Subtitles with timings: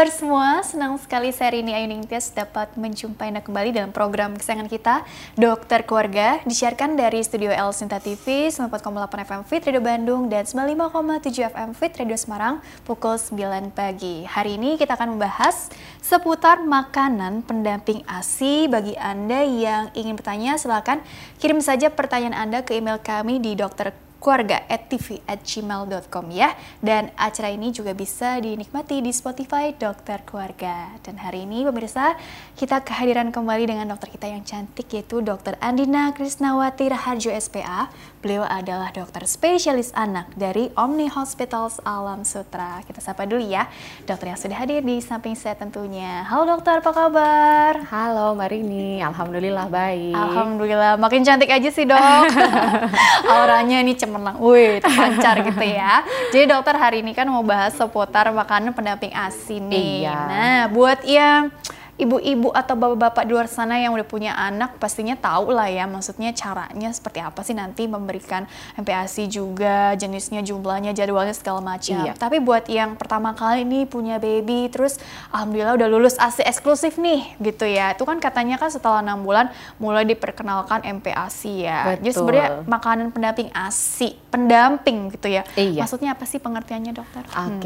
[0.00, 0.48] kabar semua?
[0.64, 5.04] Senang sekali saya Rini Ayu Ningtyas dapat menjumpai Anda kembali dalam program kesayangan kita,
[5.36, 8.80] Dokter Keluarga, disiarkan dari Studio L Sinta TV, 94,8
[9.28, 14.24] FM Fit Radio Bandung, dan 95,7 FM Fit Radio Semarang, pukul 9 pagi.
[14.24, 15.68] Hari ini kita akan membahas
[16.00, 18.72] seputar makanan pendamping ASI.
[18.72, 21.04] Bagi Anda yang ingin bertanya, silakan
[21.44, 26.54] kirim saja pertanyaan Anda ke email kami di dokter keluarga at tv at gmail.com ya.
[26.78, 30.92] Dan acara ini juga bisa dinikmati di Spotify Dokter Keluarga.
[31.00, 32.14] Dan hari ini pemirsa,
[32.54, 37.88] kita kehadiran kembali dengan dokter kita yang cantik yaitu Dokter Andina Krisnawati Raharjo SPA.
[38.20, 42.84] Beliau adalah dokter spesialis anak dari Omni Hospitals Alam Sutra.
[42.84, 43.64] Kita sapa dulu ya,
[44.04, 46.28] dokter yang sudah hadir di samping saya tentunya.
[46.28, 47.80] Halo dokter, apa kabar?
[47.88, 50.12] Halo Mbak Rini, Alhamdulillah baik.
[50.12, 52.28] Alhamdulillah, makin cantik aja sih dok.
[53.40, 56.04] Auranya ini cemerlang, wih terpancar gitu ya.
[56.28, 60.04] Jadi dokter hari ini kan mau bahas seputar makanan pendamping ASI nih.
[60.04, 60.18] Iya.
[60.28, 61.48] Nah, buat yang
[62.00, 66.32] ibu-ibu atau bapak-bapak di luar sana yang udah punya anak pastinya tahu lah ya maksudnya
[66.32, 68.48] caranya seperti apa sih nanti memberikan
[68.80, 72.08] MPASI juga jenisnya jumlahnya jadwalnya segala macam.
[72.08, 72.16] Iya.
[72.16, 74.96] Tapi buat yang pertama kali nih punya baby terus
[75.30, 77.92] alhamdulillah udah lulus ASI eksklusif nih gitu ya.
[77.92, 82.00] Itu kan katanya kan setelah enam bulan mulai diperkenalkan MPASI ya.
[82.00, 82.16] Jadi Betul.
[82.16, 85.44] sebenarnya makanan pendamping ASI, pendamping gitu ya.
[85.54, 85.84] Iya.
[85.84, 87.22] Maksudnya apa sih pengertiannya dokter?
[87.28, 87.60] Hmm.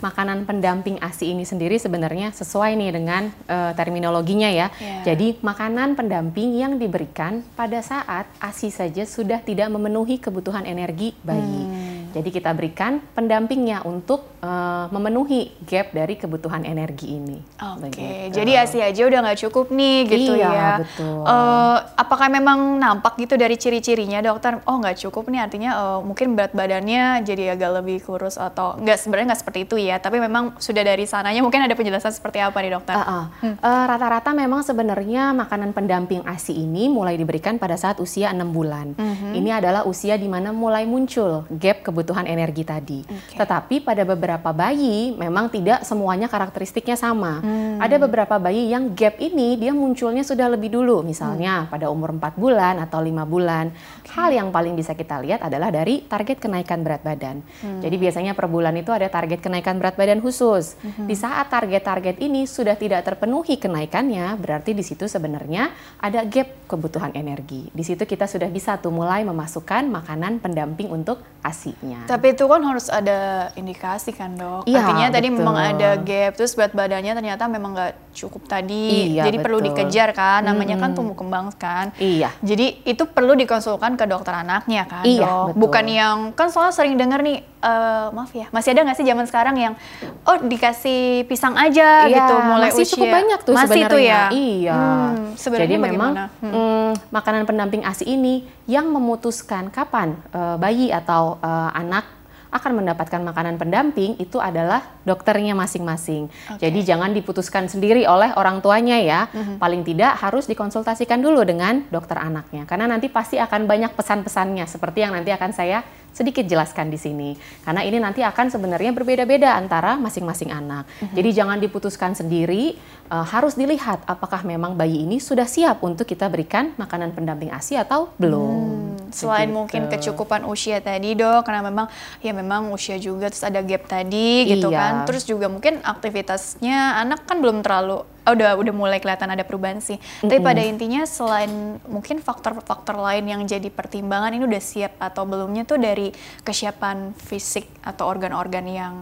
[0.00, 4.72] Makanan pendamping ASI ini sendiri sebenarnya sesuai nih dengan eh, terminologinya ya.
[4.80, 5.12] Iya.
[5.12, 11.62] Jadi makanan pendamping yang diberikan pada saat ASI saja sudah tidak memenuhi kebutuhan energi bayi.
[11.64, 11.89] Hmm.
[12.10, 17.38] Jadi kita berikan pendampingnya untuk eh, memenuhi gap dari kebutuhan energi ini.
[17.60, 18.34] Oke, Begitu.
[18.34, 20.70] jadi ASI aja udah nggak cukup nih gitu Iya, ya.
[20.82, 21.22] betul.
[21.22, 24.58] Eh, apakah memang nampak gitu dari ciri-cirinya dokter?
[24.66, 28.98] Oh nggak cukup nih artinya eh, mungkin berat badannya jadi agak lebih kurus atau nggak
[28.98, 30.02] sebenarnya nggak seperti itu ya.
[30.02, 32.94] Tapi memang sudah dari sananya mungkin ada penjelasan seperti apa nih dokter?
[32.96, 33.24] Uh, uh.
[33.62, 38.96] Uh, rata-rata memang sebenarnya makanan pendamping ASI ini mulai diberikan pada saat usia 6 bulan.
[38.96, 39.36] Mhm.
[39.36, 43.04] Ini adalah usia di mana mulai muncul gap kebutuhan energi tadi.
[43.04, 43.36] Oke.
[43.36, 47.42] Tetapi pada beberapa bayi memang tidak semuanya karakteristiknya sama.
[47.42, 47.76] Hmm.
[47.82, 51.70] Ada beberapa bayi yang gap ini dia munculnya sudah lebih dulu, misalnya Hmm.
[51.72, 53.74] pada umur 4 bulan atau lima bulan.
[54.10, 57.46] Hal yang paling bisa kita lihat adalah dari target kenaikan berat badan.
[57.62, 57.78] Hmm.
[57.78, 60.74] Jadi biasanya per bulan itu ada target kenaikan berat badan khusus.
[60.82, 61.06] Hmm.
[61.06, 65.70] Di saat target-target ini sudah tidak terpenuhi kenaikannya, berarti di situ sebenarnya
[66.02, 67.70] ada gap kebutuhan energi.
[67.70, 72.10] Di situ kita sudah bisa tuh mulai memasukkan makanan pendamping untuk ASI-nya.
[72.10, 74.66] Tapi itu kan harus ada indikasi kan dok.
[74.66, 75.38] Iya, Artinya tadi betul.
[75.38, 79.14] memang ada gap, terus berat badannya ternyata memang nggak cukup tadi.
[79.14, 79.66] Iya, jadi perlu betul.
[79.72, 80.98] dikejar kan, namanya kan Mm-mm.
[80.98, 81.94] tumbuh kembang kan.
[81.96, 82.34] Iya.
[82.40, 85.46] Jadi itu perlu dikonsulkan ke dokter anaknya kan Iya, dok.
[85.48, 85.60] betul.
[85.62, 89.24] Bukan yang, kan soalnya sering dengar nih, eh, maaf ya, masih ada nggak sih zaman
[89.24, 89.74] sekarang yang,
[90.22, 92.92] oh dikasih pisang aja Iya, gitu mulai masih usia.
[92.92, 93.90] cukup banyak tuh Masih sebenarnya.
[93.90, 94.22] tuh ya?
[94.30, 94.74] Iya.
[94.74, 96.12] Hmm, sebenarnya Jadi memang?
[96.40, 96.50] Hmm.
[96.50, 98.34] mm, makanan pendamping ASI ini
[98.66, 102.04] yang memutuskan kapan eh, bayi atau eh, anak
[102.50, 106.26] akan mendapatkan makanan pendamping itu adalah dokternya masing-masing.
[106.50, 106.60] Oke.
[106.66, 109.30] Jadi jangan diputuskan sendiri oleh orang tuanya ya.
[109.30, 109.62] Mhm.
[109.62, 115.06] Paling tidak harus dikonsultasikan dulu dengan dokter anaknya karena nanti pasti akan banyak pesan-pesannya seperti
[115.06, 115.80] yang nanti akan saya
[116.10, 117.30] sedikit jelaskan di sini.
[117.62, 120.90] Karena ini nanti akan sebenarnya berbeda-beda antara masing-masing anak.
[120.98, 121.14] Mhm.
[121.14, 122.74] Jadi jangan diputuskan sendiri,
[123.06, 127.78] eh, harus dilihat apakah memang bayi ini sudah siap untuk kita berikan makanan pendamping ASI
[127.78, 128.89] atau belum.
[129.12, 129.58] Selain Begitu.
[129.58, 131.86] mungkin kecukupan usia tadi dok, karena memang
[132.24, 134.78] ya memang usia juga terus ada gap tadi gitu Iya.
[134.78, 134.92] kan.
[135.06, 139.82] Terus juga mungkin aktivitasnya anak kan belum terlalu oh, udah udah mulai kelihatan ada perubahan
[139.82, 139.98] sih.
[140.22, 145.66] Tapi pada intinya selain mungkin faktor-faktor lain yang jadi pertimbangan ini udah siap atau belumnya
[145.66, 146.14] tuh dari
[146.46, 148.94] kesiapan fisik atau organ-organ yang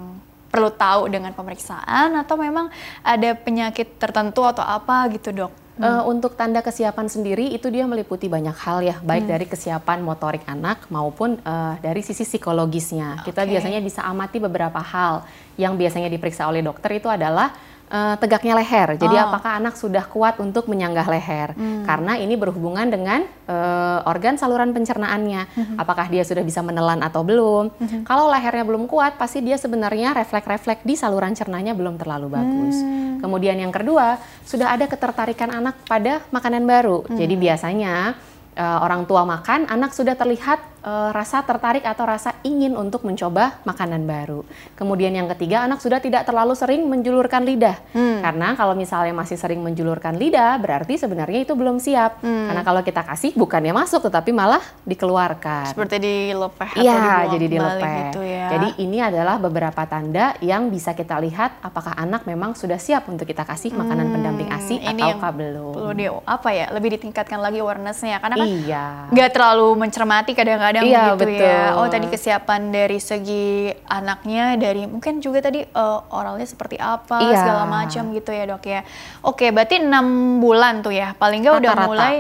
[0.49, 2.73] perlu tahu dengan pemeriksaan atau memang
[3.05, 5.53] ada penyakit tertentu atau apa gitu dok.
[5.79, 10.43] Eh, untuk tanda kesiapan sendiri itu dia meliputi banyak hal ya, baik dari kesiapan motorik
[10.51, 13.23] anak maupun eh, dari sisi psikologisnya.
[13.23, 13.55] Kita Oke.
[13.55, 15.23] biasanya bisa amati beberapa hal
[15.55, 17.55] yang biasanya diperiksa oleh dokter itu adalah
[17.89, 18.95] eh, tegaknya leher.
[18.97, 19.27] Jadi Oh.
[19.29, 21.57] apakah anak sudah kuat untuk menyanggah leher?
[21.85, 25.75] Karena ini berhubungan dengan eh, organ saluran pencernaannya.
[25.81, 27.73] Apakah dia sudah bisa menelan atau belum?
[28.05, 32.77] Kalau lehernya belum kuat, pasti dia sebenarnya refleks-refleks di saluran cernanya belum terlalu bagus.
[33.19, 37.09] Kemudian yang kedua, sudah ada ketertarikan anak pada makanan baru.
[37.09, 38.15] Jadi biasanya
[38.53, 43.61] eh, orang tua makan, anak sudah terlihat uh, rasa tertarik atau rasa ingin untuk mencoba
[43.69, 44.43] makanan baru.
[44.75, 47.77] Kemudian yang ketiga, anak sudah tidak terlalu sering menjulurkan lidah.
[47.93, 48.25] Hmm.
[48.25, 52.25] Karena kalau misalnya masih sering menjulurkan lidah, berarti sebenarnya itu belum siap.
[52.25, 52.49] Hmm.
[52.49, 55.77] Karena kalau kita kasih bukannya masuk tetapi malah dikeluarkan.
[55.77, 57.97] Seperti dilepeh atau Iya, jadi dilepeh.
[58.09, 58.47] Gitu ya.
[58.49, 63.29] Jadi ini adalah beberapa tanda yang bisa kita lihat apakah anak memang sudah siap untuk
[63.29, 65.75] kita kasih makanan hmm, pendamping ASI atau belum.
[65.77, 68.87] Perlu di apa ya, lebih ditingkatkan lagi awarenessnya karena kan iya.
[69.13, 71.47] nggak terlalu mencermati kadang-kadang iya, gitu betul.
[71.47, 71.65] ya.
[71.79, 77.39] Oh tadi kesiapan dari segi anaknya, dari mungkin juga tadi uh, oralnya seperti apa iya.
[77.41, 78.81] segala macam gitu ya dok ya.
[79.25, 82.15] Oke, berarti enam bulan tuh ya, paling nggak udah mulai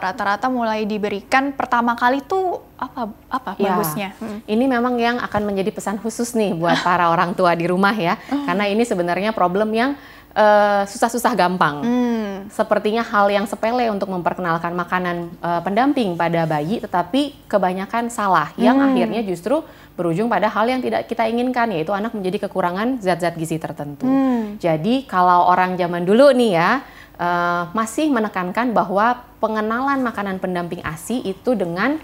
[0.00, 4.08] rata-rata uh, mulai diberikan pertama kali tuh apa apa ya, bagusnya?
[4.16, 4.40] Hmm.
[4.48, 8.16] Ini memang yang akan menjadi pesan khusus nih buat para orang tua di rumah ya,
[8.16, 8.48] hmm.
[8.48, 9.92] karena ini sebenarnya problem yang
[10.30, 11.82] susah susah-susah gampang.
[11.82, 12.34] Hmm.
[12.50, 18.78] Sepertinya hal yang sepele untuk memperkenalkan makanan uh, pendamping pada bayi, tetapi kebanyakan salah, yang
[18.78, 18.86] hmm.
[18.90, 19.62] akhirnya justru
[19.98, 24.06] berujung pada hal yang tidak kita inginkan, yaitu anak menjadi kekurangan zat-zat gizi tertentu.
[24.06, 24.56] Hmm.
[24.62, 26.70] Jadi kalau orang zaman dulu nih ya
[27.18, 31.98] uh, masih menekankan bahwa pengenalan makanan pendamping ASI itu dengan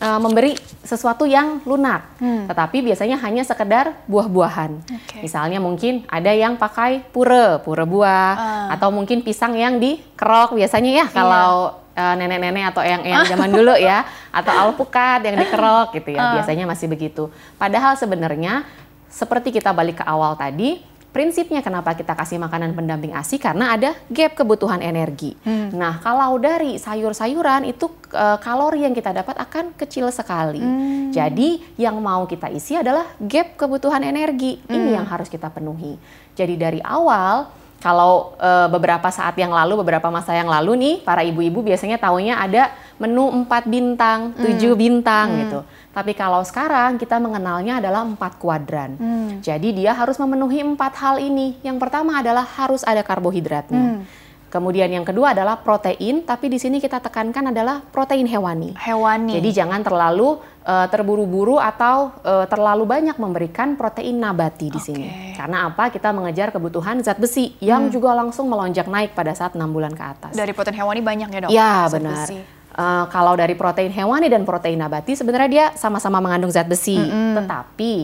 [0.00, 2.50] uh, memberi sesuatu yang lunak, hmm.
[2.50, 4.70] tetapi biasanya hanya sekedar buah-buahan.
[4.84, 5.20] Okay.
[5.24, 8.68] Misalnya mungkin ada yang pakai pure, pure buah, uh.
[8.74, 13.74] atau mungkin pisang yang dikerok biasanya ya kalau uh, nenek-nenek atau yang yang zaman dulu
[13.78, 14.04] ya,
[14.34, 16.32] atau alpukat yang dikerok gitu ya, uh.
[16.40, 17.30] biasanya masih begitu.
[17.60, 18.66] Padahal sebenarnya
[19.14, 20.82] seperti kita balik ke awal tadi,
[21.14, 25.38] prinsipnya kenapa kita kasih makanan pendamping ASI karena ada gap kebutuhan energi.
[25.46, 25.70] Hmm.
[25.70, 30.58] Nah, kalau dari sayur-sayuran itu e, kalori yang kita dapat akan kecil sekali.
[30.58, 31.14] Hmm.
[31.14, 34.58] Jadi, yang mau kita isi adalah gap kebutuhan energi.
[34.66, 34.74] Hmm.
[34.74, 35.94] Ini yang harus kita penuhi.
[36.34, 37.46] Jadi dari awal
[37.78, 42.42] kalau e, beberapa saat yang lalu, beberapa masa yang lalu nih, para ibu-ibu biasanya taunya
[42.42, 44.74] ada menu 4 bintang, 7 hmm.
[44.74, 45.38] bintang hmm.
[45.46, 45.60] gitu.
[45.94, 48.98] Tapi kalau sekarang kita mengenalnya adalah empat kuadran.
[48.98, 49.38] Hmm.
[49.38, 51.54] Jadi dia harus memenuhi empat hal ini.
[51.62, 54.02] Yang pertama adalah harus ada karbohidratnya.
[54.02, 54.02] Hmm.
[54.50, 58.78] Kemudian yang kedua adalah protein, tapi di sini kita tekankan adalah protein hewani.
[58.78, 59.34] Hewani.
[59.34, 64.86] Jadi jangan terlalu uh, terburu-buru atau uh, terlalu banyak memberikan protein nabati di okay.
[64.86, 65.06] sini.
[65.34, 65.90] Karena apa?
[65.90, 67.98] Kita mengejar kebutuhan zat besi yang hmm.
[67.98, 70.32] juga langsung melonjak naik pada saat enam bulan ke atas.
[70.38, 71.50] Dari protein hewani banyak ya dok?
[71.50, 72.26] Iya benar.
[72.74, 77.06] Uh, kalau dari protein hewani dan protein nabati sebenarnya dia sama-sama mengandung zat besi, mm
[77.06, 77.32] -hmm.
[77.38, 77.94] tetapi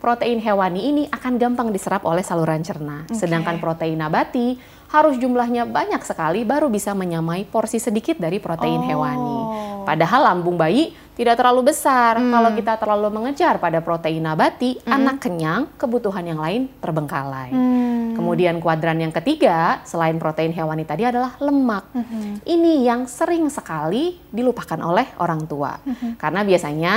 [0.00, 3.04] protein hewani ini akan gampang diserap oleh saluran cerna.
[3.06, 3.26] Okay.
[3.26, 4.56] Sedangkan protein nabati
[4.90, 8.86] harus jumlahnya banyak sekali baru bisa menyamai porsi sedikit dari protein oh.
[8.86, 9.38] hewani.
[9.86, 12.18] Padahal lambung bayi tidak terlalu besar.
[12.18, 12.32] Hmm.
[12.32, 14.88] Kalau kita terlalu mengejar pada protein nabati, hmm.
[14.88, 17.52] anak kenyang, kebutuhan yang lain terbengkalai.
[17.52, 18.16] Hmm.
[18.16, 21.84] Kemudian kuadran yang ketiga, selain protein hewani tadi adalah lemak.
[21.92, 22.40] Hmm.
[22.42, 25.76] Ini yang sering sekali dilupakan oleh orang tua.
[25.84, 26.16] Hmm.
[26.16, 26.94] Karena biasanya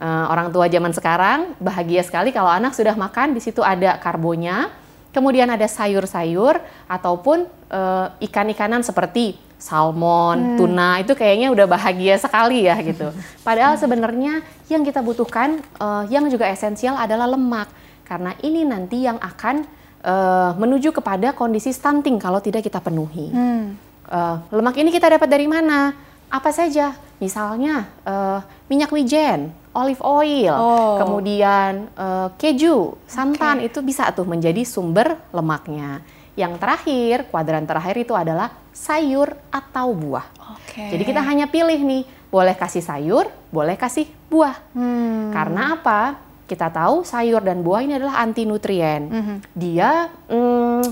[0.00, 4.72] uh, orang tua zaman sekarang bahagia sekali kalau anak sudah makan di situ ada karbonya,
[5.16, 10.56] kemudian ada sayur-sayur ataupun uh, ikan-ikanan seperti salmon, hmm.
[10.60, 13.08] tuna itu kayaknya udah bahagia sekali ya gitu.
[13.48, 17.72] Padahal sebenarnya yang kita butuhkan uh, yang juga esensial adalah lemak
[18.04, 19.64] karena ini nanti yang akan
[20.04, 23.32] uh, menuju kepada kondisi stunting kalau tidak kita penuhi.
[23.32, 23.80] Hmm.
[24.06, 25.96] Uh, lemak ini kita dapat dari mana?
[26.28, 26.92] Apa saja?
[27.16, 30.96] Misalnya uh, minyak wijen, olive oil, oh.
[30.96, 33.68] kemudian uh, keju, santan okay.
[33.68, 36.00] itu bisa tuh menjadi sumber lemaknya.
[36.32, 40.26] Yang terakhir, kuadran terakhir itu adalah sayur atau buah.
[40.68, 40.96] Okay.
[40.96, 44.56] Jadi kita hanya pilih nih, boleh kasih sayur, boleh kasih buah.
[44.72, 45.32] Hmm.
[45.32, 46.00] Karena apa?
[46.48, 49.02] Kita tahu sayur dan buah ini adalah anti nutrien.
[49.10, 49.36] -hmm.
[49.56, 50.84] Dia mm,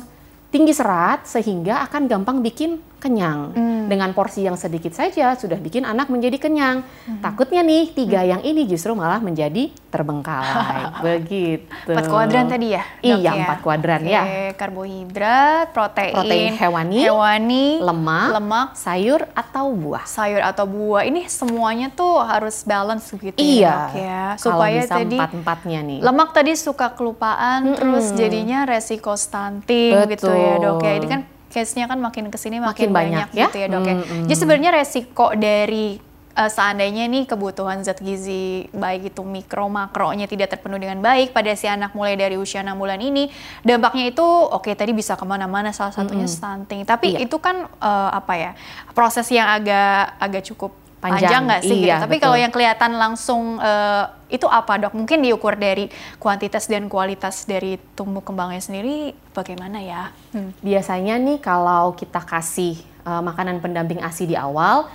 [0.51, 3.53] tinggi serat sehingga akan gampang bikin kenyang.
[3.53, 3.85] Hmm.
[3.85, 6.81] Dengan porsi yang sedikit saja sudah bikin anak menjadi kenyang.
[7.05, 7.21] Hmm.
[7.21, 8.31] Takutnya nih tiga hmm.
[8.33, 10.97] yang ini justru malah menjadi terbengkalai.
[11.07, 11.93] Begitu.
[11.93, 12.83] Empat kuadran tadi ya?
[13.05, 13.33] Iya, ya?
[13.45, 14.11] empat kuadran Oke.
[14.17, 14.23] ya.
[14.57, 20.05] Karbohidrat, protein, protein hewani, hewani, lemak, lemak, sayur atau buah.
[20.09, 21.05] Sayur atau buah.
[21.05, 23.77] Ini semuanya tuh harus balance gitu ya, iya.
[23.93, 24.25] ya, ya.
[24.41, 25.99] Supaya bisa tadi empat-empatnya nih.
[26.01, 27.77] Lemak tadi suka kelupaan, hmm.
[27.77, 30.11] terus jadinya resiko stunting Betul.
[30.17, 30.93] gitu ya, Dok ya.
[30.97, 31.21] Ini kan
[31.55, 33.47] case-nya kan makin ke sini makin, makin banyak, banyak ya?
[33.47, 33.95] gitu ya dok ya.
[33.95, 40.27] Hmm, Jadi sebenarnya resiko dari uh, seandainya nih kebutuhan zat gizi baik itu mikro makronya
[40.27, 43.31] tidak terpenuhi dengan baik pada si anak mulai dari usia 6 bulan ini
[43.63, 46.37] dampaknya itu oke okay, tadi bisa ke mana-mana salah satunya -hmm.
[46.37, 47.25] stunting tapi iya.
[47.25, 48.51] itu kan uh, apa ya
[48.93, 51.79] proses yang agak agak cukup panjang nggak sih?
[51.85, 52.05] Iya, gitu.
[52.09, 54.97] Tapi kalau yang kelihatan langsung uh, itu apa dok?
[54.97, 60.09] Mungkin diukur dari kuantitas dan kualitas dari tumbuh kembangnya sendiri bagaimana ya?
[60.33, 60.57] Hmm.
[60.65, 64.89] Biasanya nih kalau kita kasih uh, makanan pendamping ASI di awal,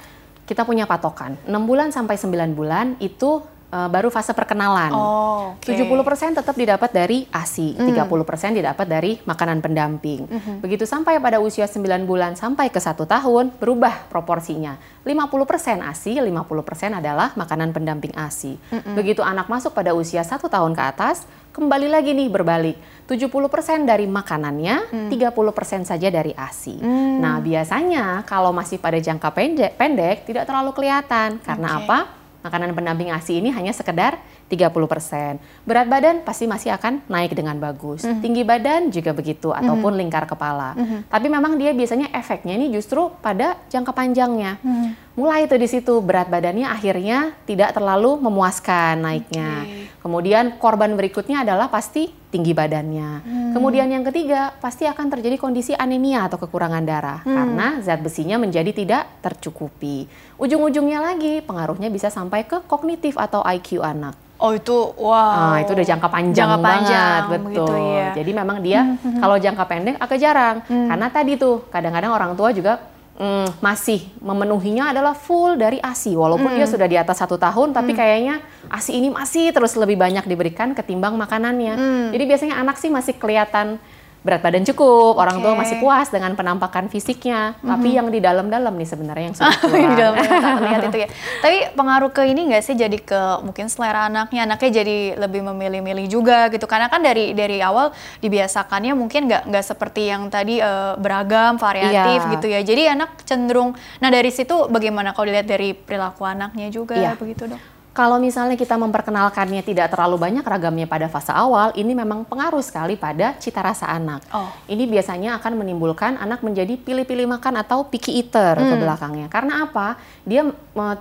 [0.49, 4.91] kita punya patokan 6 bulan sampai 9 bulan itu uh, baru fase perkenalan.
[4.93, 5.77] Oh, okay.
[5.77, 7.87] 70% tetap didapat dari ASI, mm.
[7.95, 10.25] 30% didapat dari makanan pendamping.
[10.25, 10.55] Mm -hmm.
[10.61, 14.77] Begitu sampai pada usia 9 bulan sampai ke satu tahun, berubah proporsinya.
[15.05, 18.57] 50% ASI, 50% adalah makanan pendamping ASI.
[18.57, 18.93] Mm -hmm.
[18.97, 22.77] Begitu anak masuk pada usia satu tahun ke atas, kembali lagi nih berbalik.
[23.09, 25.09] 70% dari makanannya, hmm.
[25.09, 26.77] 30% saja dari ASI.
[26.77, 27.17] Hmm.
[27.17, 31.41] Nah, biasanya kalau masih pada jangka pendek, pendek tidak terlalu kelihatan.
[31.41, 31.79] Karena okay.
[31.89, 31.99] apa?
[32.39, 35.39] Makanan pendamping ASI ini hanya sekedar 30%.
[35.67, 38.03] Berat badan pasti masih akan naik dengan bagus.
[38.03, 38.21] Mm -hmm.
[38.23, 40.01] Tinggi badan juga begitu ataupun mm -hmm.
[40.01, 40.73] lingkar kepala.
[40.73, 40.99] Mm -hmm.
[41.11, 44.57] Tapi memang dia biasanya efeknya ini justru pada jangka panjangnya.
[44.63, 44.89] Mm -hmm.
[45.19, 49.67] Mulai itu di situ berat badannya akhirnya tidak terlalu memuaskan naiknya.
[49.67, 49.91] Okay.
[49.99, 53.09] Kemudian korban berikutnya adalah pasti tinggi badannya.
[53.19, 53.51] Hmm.
[53.51, 57.35] Kemudian yang ketiga pasti akan terjadi kondisi anemia atau kekurangan darah hmm.
[57.35, 60.07] karena zat besinya menjadi tidak tercukupi.
[60.39, 64.15] Ujung-ujungnya lagi pengaruhnya bisa sampai ke kognitif atau IQ anak.
[64.39, 65.59] Oh itu wow.
[65.59, 67.75] Nah, itu udah jangka panjang jangka panjang, banget, betul.
[67.75, 68.09] ya.
[68.15, 69.19] Jadi memang dia hmm, hmm, hmm.
[69.19, 70.87] kalau jangka pendek agak jarang hmm.
[70.95, 72.79] karena tadi tuh kadang-kadang orang tua juga
[73.19, 76.57] mm, masih memenuhinya adalah full dari ASI walaupun mm.
[76.57, 77.97] dia sudah di atas satu tahun tapi mm.
[77.99, 78.35] kayaknya
[78.71, 82.05] ASI ini masih terus lebih banyak diberikan ketimbang makanannya mm.
[82.15, 83.77] jadi biasanya anak sih masih kelihatan
[84.19, 85.21] berat badan cukup, okay.
[85.23, 87.69] orang tua masih puas dengan penampakan fisiknya, mm-hmm.
[87.71, 89.89] tapi yang di dalam-dalam nih sebenarnya yang sudah keluar.
[89.89, 91.07] di dalam lihat itu ya.
[91.39, 96.05] Tapi pengaruh ke ini nggak sih jadi ke mungkin selera anaknya, anaknya jadi lebih memilih-milih
[96.11, 100.99] juga gitu, karena kan dari dari awal dibiasakannya mungkin nggak nggak seperti yang tadi uh,
[100.99, 102.33] beragam, variatif yeah.
[102.35, 102.59] gitu ya.
[102.59, 103.71] Jadi anak cenderung,
[104.03, 107.15] nah dari situ bagaimana kalau dilihat dari perilaku anaknya juga yeah.
[107.15, 107.78] begitu dok?
[107.99, 112.95] Kalau misalnya kita memperkenalkannya tidak terlalu banyak ragamnya pada fase awal, ini memang pengaruh sekali
[112.95, 114.23] pada cita rasa anak.
[114.31, 114.47] Oh.
[114.71, 118.71] Ini biasanya akan menimbulkan anak menjadi pilih-pilih makan atau picky eater hmm.
[118.71, 119.27] ke belakangnya.
[119.27, 119.99] Karena apa?
[120.23, 120.47] Dia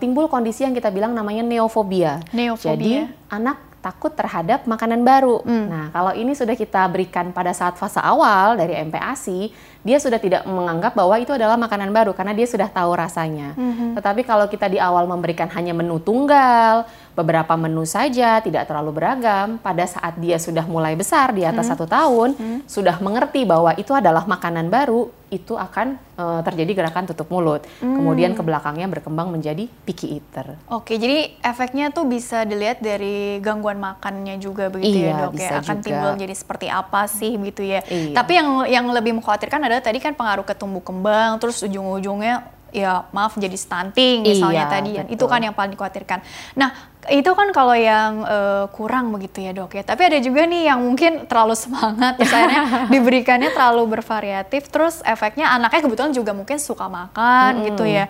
[0.03, 2.19] timbul kondisi yang kita bilang namanya neofobia.
[2.35, 2.75] Neofobia.
[2.75, 5.43] Jadi anak takut terhadap makanan baru.
[5.47, 5.67] Hmm.
[5.71, 9.55] Nah, kalau ini sudah kita berikan pada saat fase awal dari MPASI,
[9.87, 13.55] dia sudah tidak menganggap bahwa itu adalah makanan baru karena dia sudah tahu rasanya.
[13.55, 13.95] Hmm.
[13.95, 16.85] Tetapi kalau kita di awal memberikan hanya menu tunggal,
[17.19, 21.73] beberapa menu saja, tidak terlalu beragam, pada saat dia sudah mulai besar di atas hmm.
[21.75, 22.59] satu tahun, hmm.
[22.71, 27.67] sudah mengerti bahwa itu adalah makanan baru, itu akan uh, terjadi gerakan tutup mulut.
[27.83, 27.99] Hmm.
[27.99, 30.57] Kemudian ke belakangnya berkembang menjadi picky eater.
[30.71, 35.33] Oke, jadi efeknya tuh bisa dilihat dari gangguan makannya juga begitu ya, iya, ya dok
[35.35, 35.51] ya.
[35.59, 35.87] Akan juga.
[35.91, 37.83] timbul jadi seperti apa sih begitu ya.
[37.85, 38.15] Iya.
[38.15, 43.09] Tapi yang yang lebih mengkhawatirkan adalah tadi kan pengaruh ke tumbuh kembang, terus ujung-ujungnya ya
[43.17, 45.05] maaf jadi stunting misalnya iya, tadi ya.
[45.09, 46.21] Itu kan yang paling dikhawatirkan.
[46.57, 49.83] Nah, itu kan kalau yang uh, kurang begitu ya dok ya.
[49.85, 55.81] Tapi ada juga nih yang mungkin terlalu semangat, misalnya diberikannya terlalu bervariatif, terus efeknya anaknya
[55.85, 57.65] kebetulan juga mungkin suka makan hmm.
[57.73, 58.07] gitu ya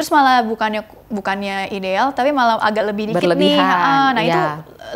[0.00, 0.80] terus malah bukannya
[1.12, 4.32] bukannya ideal tapi malah agak lebih dikit Berlebihan, nih ah, nah ya.
[4.32, 4.40] itu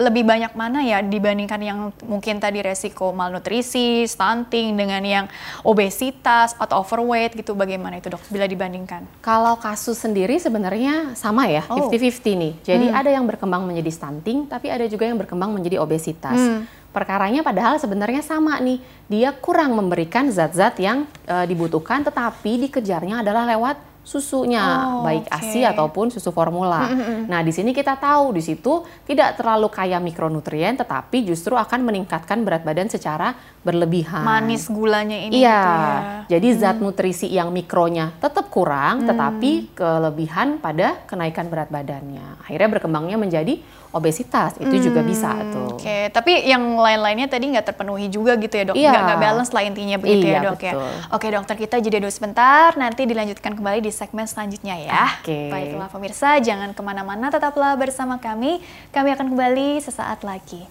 [0.00, 5.25] lebih banyak mana ya dibandingkan yang mungkin tadi resiko malnutrisi stunting dengan yang
[5.61, 11.68] obesitas atau overweight gitu bagaimana itu dok bila dibandingkan kalau kasus sendiri sebenarnya sama ya
[11.68, 11.92] oh.
[11.92, 13.00] 50-50 nih jadi hmm.
[13.04, 17.75] ada yang berkembang menjadi stunting tapi ada juga yang berkembang menjadi obesitas hmm perkaranya padahal
[17.82, 18.78] sebenarnya sama nih.
[19.11, 25.40] Dia kurang memberikan zat-zat yang e, dibutuhkan tetapi dikejarnya adalah lewat susunya, oh, baik okay.
[25.40, 26.92] ASI ataupun susu formula.
[26.92, 27.20] Mm -hmm.
[27.25, 32.44] Nah, di sini kita tahu di situ tidak terlalu kaya mikronutrien, tetapi justru akan meningkatkan
[32.44, 33.32] berat badan secara
[33.64, 34.20] berlebihan.
[34.20, 35.40] Manis gulanya ini.
[35.40, 35.56] Iya.
[35.56, 35.96] Gitu ya.
[36.37, 36.61] Jadi hmm.
[36.61, 39.08] zat nutrisi yang mikronya tetap kurang, hmm.
[39.08, 42.44] tetapi kelebihan pada kenaikan berat badannya.
[42.44, 43.56] Akhirnya berkembangnya menjadi
[43.94, 44.58] obesitas.
[44.58, 44.84] Itu hmm.
[44.84, 45.78] juga bisa tuh.
[45.78, 46.02] Oke, okay.
[46.11, 48.75] tapi yang lain-lainnya tadi nggak terpenuhi juga gitu ya dok?
[48.76, 48.90] Iya.
[48.90, 50.66] Nggak, balance lah intinya begitu ya, iya, ya dok betul.
[50.66, 50.75] ya?
[51.14, 55.22] Oke dokter kita jadi dulu sebentar, nanti dilanjutkan kembali di segmen selanjutnya ya.
[55.22, 55.30] Oke.
[55.30, 55.46] Okay.
[55.48, 58.58] Baiklah pemirsa, jangan ke mana-mana, tetaplah bersama kami.
[58.90, 60.66] Kami akan kembali sesaat lagi.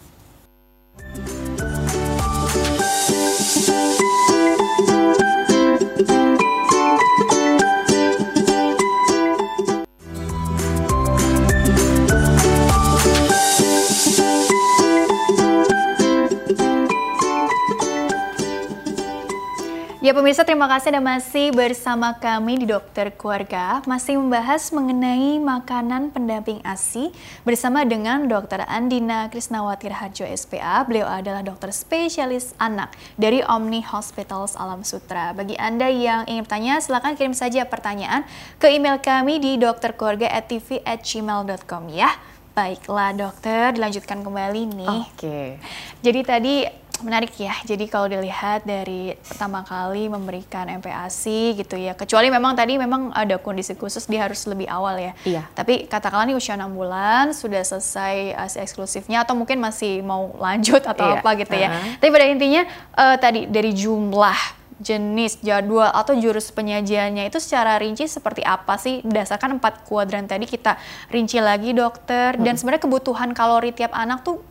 [20.04, 26.12] Ya pemirsa terima kasih Anda masih bersama kami di Dokter Keluarga masih membahas mengenai makanan
[26.12, 27.16] pendamping ASI
[27.48, 30.84] bersama dengan Dokter Andina Krisnawati Raharjo SPA.
[30.84, 35.32] Beliau adalah dokter spesialis anak dari Omni Hospitals Alam Sutra.
[35.32, 38.28] Bagi Anda yang ingin bertanya silakan kirim saja pertanyaan
[38.60, 42.12] ke email kami di dokterkeluarga@tv@gmail.com ya.
[42.52, 45.00] Baiklah dokter, dilanjutkan kembali nih.
[45.08, 45.16] Oke.
[45.16, 45.64] Okay.
[46.04, 47.54] Jadi tadi menarik ya.
[47.68, 53.38] Jadi kalau dilihat dari pertama kali memberikan MPASI gitu ya, kecuali memang tadi memang ada
[53.38, 55.14] kondisi khusus dia harus lebih awal ya.
[55.28, 55.44] Iya.
[55.54, 60.82] Tapi katakanlah nih usia 6 bulan sudah selesai ASI eksklusifnya atau mungkin masih mau lanjut
[60.82, 61.20] atau iya.
[61.20, 61.70] apa gitu ya.
[61.70, 61.92] Uh -huh.
[62.00, 62.62] Tapi pada intinya
[62.96, 69.00] uh, tadi dari jumlah jenis, jadwal atau jurus penyajiannya itu secara rinci seperti apa sih
[69.06, 70.76] berdasarkan empat kuadran tadi kita
[71.08, 74.44] rinci lagi dokter dan sebenarnya kebutuhan kalori tiap anak tuh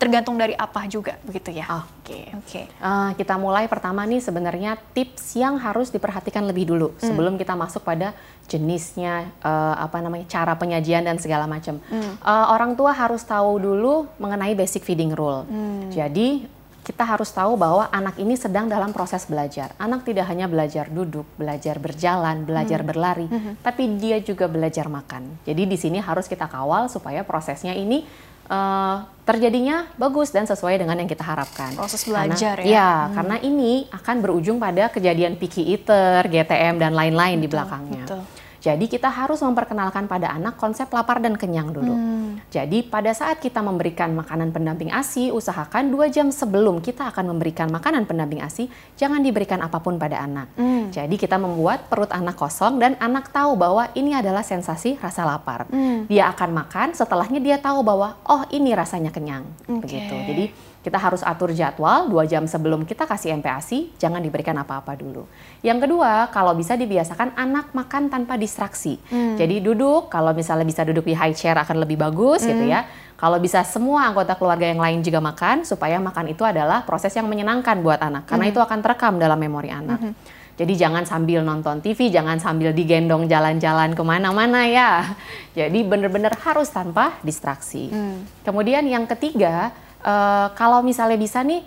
[0.00, 1.68] tergantung dari apa juga begitu ya.
[1.68, 1.84] Oke.
[2.08, 2.24] Okay.
[2.32, 2.40] Oke.
[2.48, 2.64] Okay.
[2.80, 7.04] Uh, kita mulai pertama nih sebenarnya tips yang harus diperhatikan lebih dulu hmm.
[7.04, 8.16] sebelum kita masuk pada
[8.48, 11.76] jenisnya uh, apa namanya cara penyajian dan segala macam.
[11.92, 12.16] Hmm.
[12.24, 15.44] Uh, orang tua harus tahu dulu mengenai basic feeding rule.
[15.44, 15.92] Hmm.
[15.92, 16.48] Jadi
[16.80, 19.76] kita harus tahu bahwa anak ini sedang dalam proses belajar.
[19.76, 22.88] Anak tidak hanya belajar duduk, belajar berjalan, belajar hmm.
[22.88, 23.60] berlari, hmm.
[23.60, 25.44] tapi dia juga belajar makan.
[25.44, 28.08] Jadi di sini harus kita kawal supaya prosesnya ini
[28.50, 31.70] uh, terjadinya bagus dan sesuai dengan yang kita harapkan.
[31.78, 32.74] Proses belajar karena, ya.
[32.74, 33.12] Ya, hmm.
[33.14, 38.04] karena ini akan berujung pada kejadian picky eater, GTM dan lain-lain di belakangnya.
[38.10, 38.22] Betul.
[38.60, 41.96] Jadi kita harus memperkenalkan pada anak konsep lapar dan kenyang dulu.
[41.96, 42.44] Hmm.
[42.52, 47.72] Jadi pada saat kita memberikan makanan pendamping ASI, usahakan dua jam sebelum kita akan memberikan
[47.72, 48.68] makanan pendamping ASI,
[49.00, 50.52] jangan diberikan apa pun pada anak.
[50.60, 50.92] Hmm.
[50.92, 55.64] Jadi kita membuat perut anak kosong dan anak tahu bahwa ini adalah sensasi rasa lapar.
[55.72, 56.04] Hmm.
[56.04, 59.48] Dia akan makan, setelahnya dia tahu bahwa oh ini rasanya kenyang.
[59.64, 59.80] Okay.
[59.80, 60.14] Begitu.
[60.28, 60.44] Jadi
[60.80, 65.28] kita harus atur jadwal dua jam sebelum kita kasih MPASI, jangan diberikan apa-apa dulu.
[65.60, 68.98] Yang kedua, kalau bisa dibiasakan anak makan tanpa distraksi.
[69.06, 69.38] Hmm.
[69.38, 72.58] Jadi duduk, kalau misalnya bisa duduk di high chair akan lebih bagus gitu hmm.
[72.58, 72.82] gitu ya.
[73.14, 77.30] Kalau bisa semua anggota keluarga yang lain juga makan, supaya makan itu adalah proses yang
[77.30, 78.52] menyenangkan buat anak, karena hmm.
[78.56, 80.00] itu akan terekam dalam memori anak.
[80.02, 80.16] Hmm.
[80.58, 85.16] Jadi jangan sambil nonton TV, jangan sambil digendong jalan-jalan ke mana-mana ya.
[85.58, 87.88] Jadi benar-benar harus tanpa distraksi.
[87.88, 88.28] Hmm.
[88.44, 89.72] Kemudian yang ketiga,
[90.04, 91.64] uh, kalau misalnya bisa nih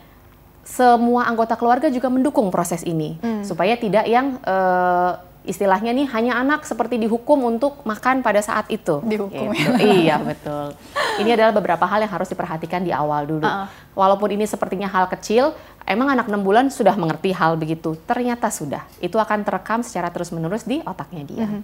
[0.63, 3.43] semua anggota keluarga juga mendukung proses ini hmm.
[3.43, 9.03] supaya tidak yang uh, istilahnya nih hanya anak seperti dihukum untuk makan pada saat itu.
[9.03, 9.51] Dihukum.
[9.51, 9.69] Gitu.
[10.03, 10.75] iya betul.
[11.19, 13.45] Ini adalah beberapa hal yang harus diperhatikan di awal dulu.
[13.45, 13.67] Uh.
[13.93, 15.53] Walaupun ini sepertinya hal kecil,
[15.83, 17.99] emang anak 6 bulan sudah mengerti hal begitu.
[18.07, 18.87] Ternyata sudah.
[19.03, 21.45] Itu akan terekam secara terus-menerus di otaknya dia.
[21.45, 21.51] Mhm.
[21.59, 21.61] -huh.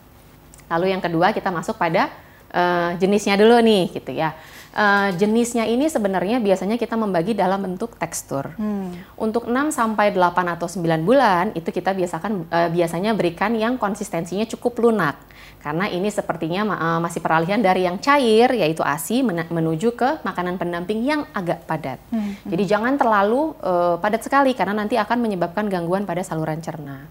[0.69, 2.13] Lalu yang kedua kita masuk pada
[2.53, 4.33] uh, jenisnya dulu nih gitu ya.
[4.69, 8.53] Uh, jenisnya ini sebenarnya biasanya kita membagi dalam bentuk tekstur.
[8.53, 8.93] Hmm.
[9.17, 14.45] Untuk 6 sampai 8 atau 9 bulan itu kita biasakan uh, biasanya berikan yang konsistensinya
[14.45, 15.17] cukup lunak.
[15.59, 20.61] Karena ini sepertinya uh, masih peralihan dari yang cair yaitu ASI men menuju ke makanan
[20.61, 21.97] pendamping yang agak padat.
[22.13, 22.37] Hmm.
[22.45, 27.09] Jadi jangan terlalu uh, padat sekali karena nanti akan menyebabkan gangguan pada saluran cerna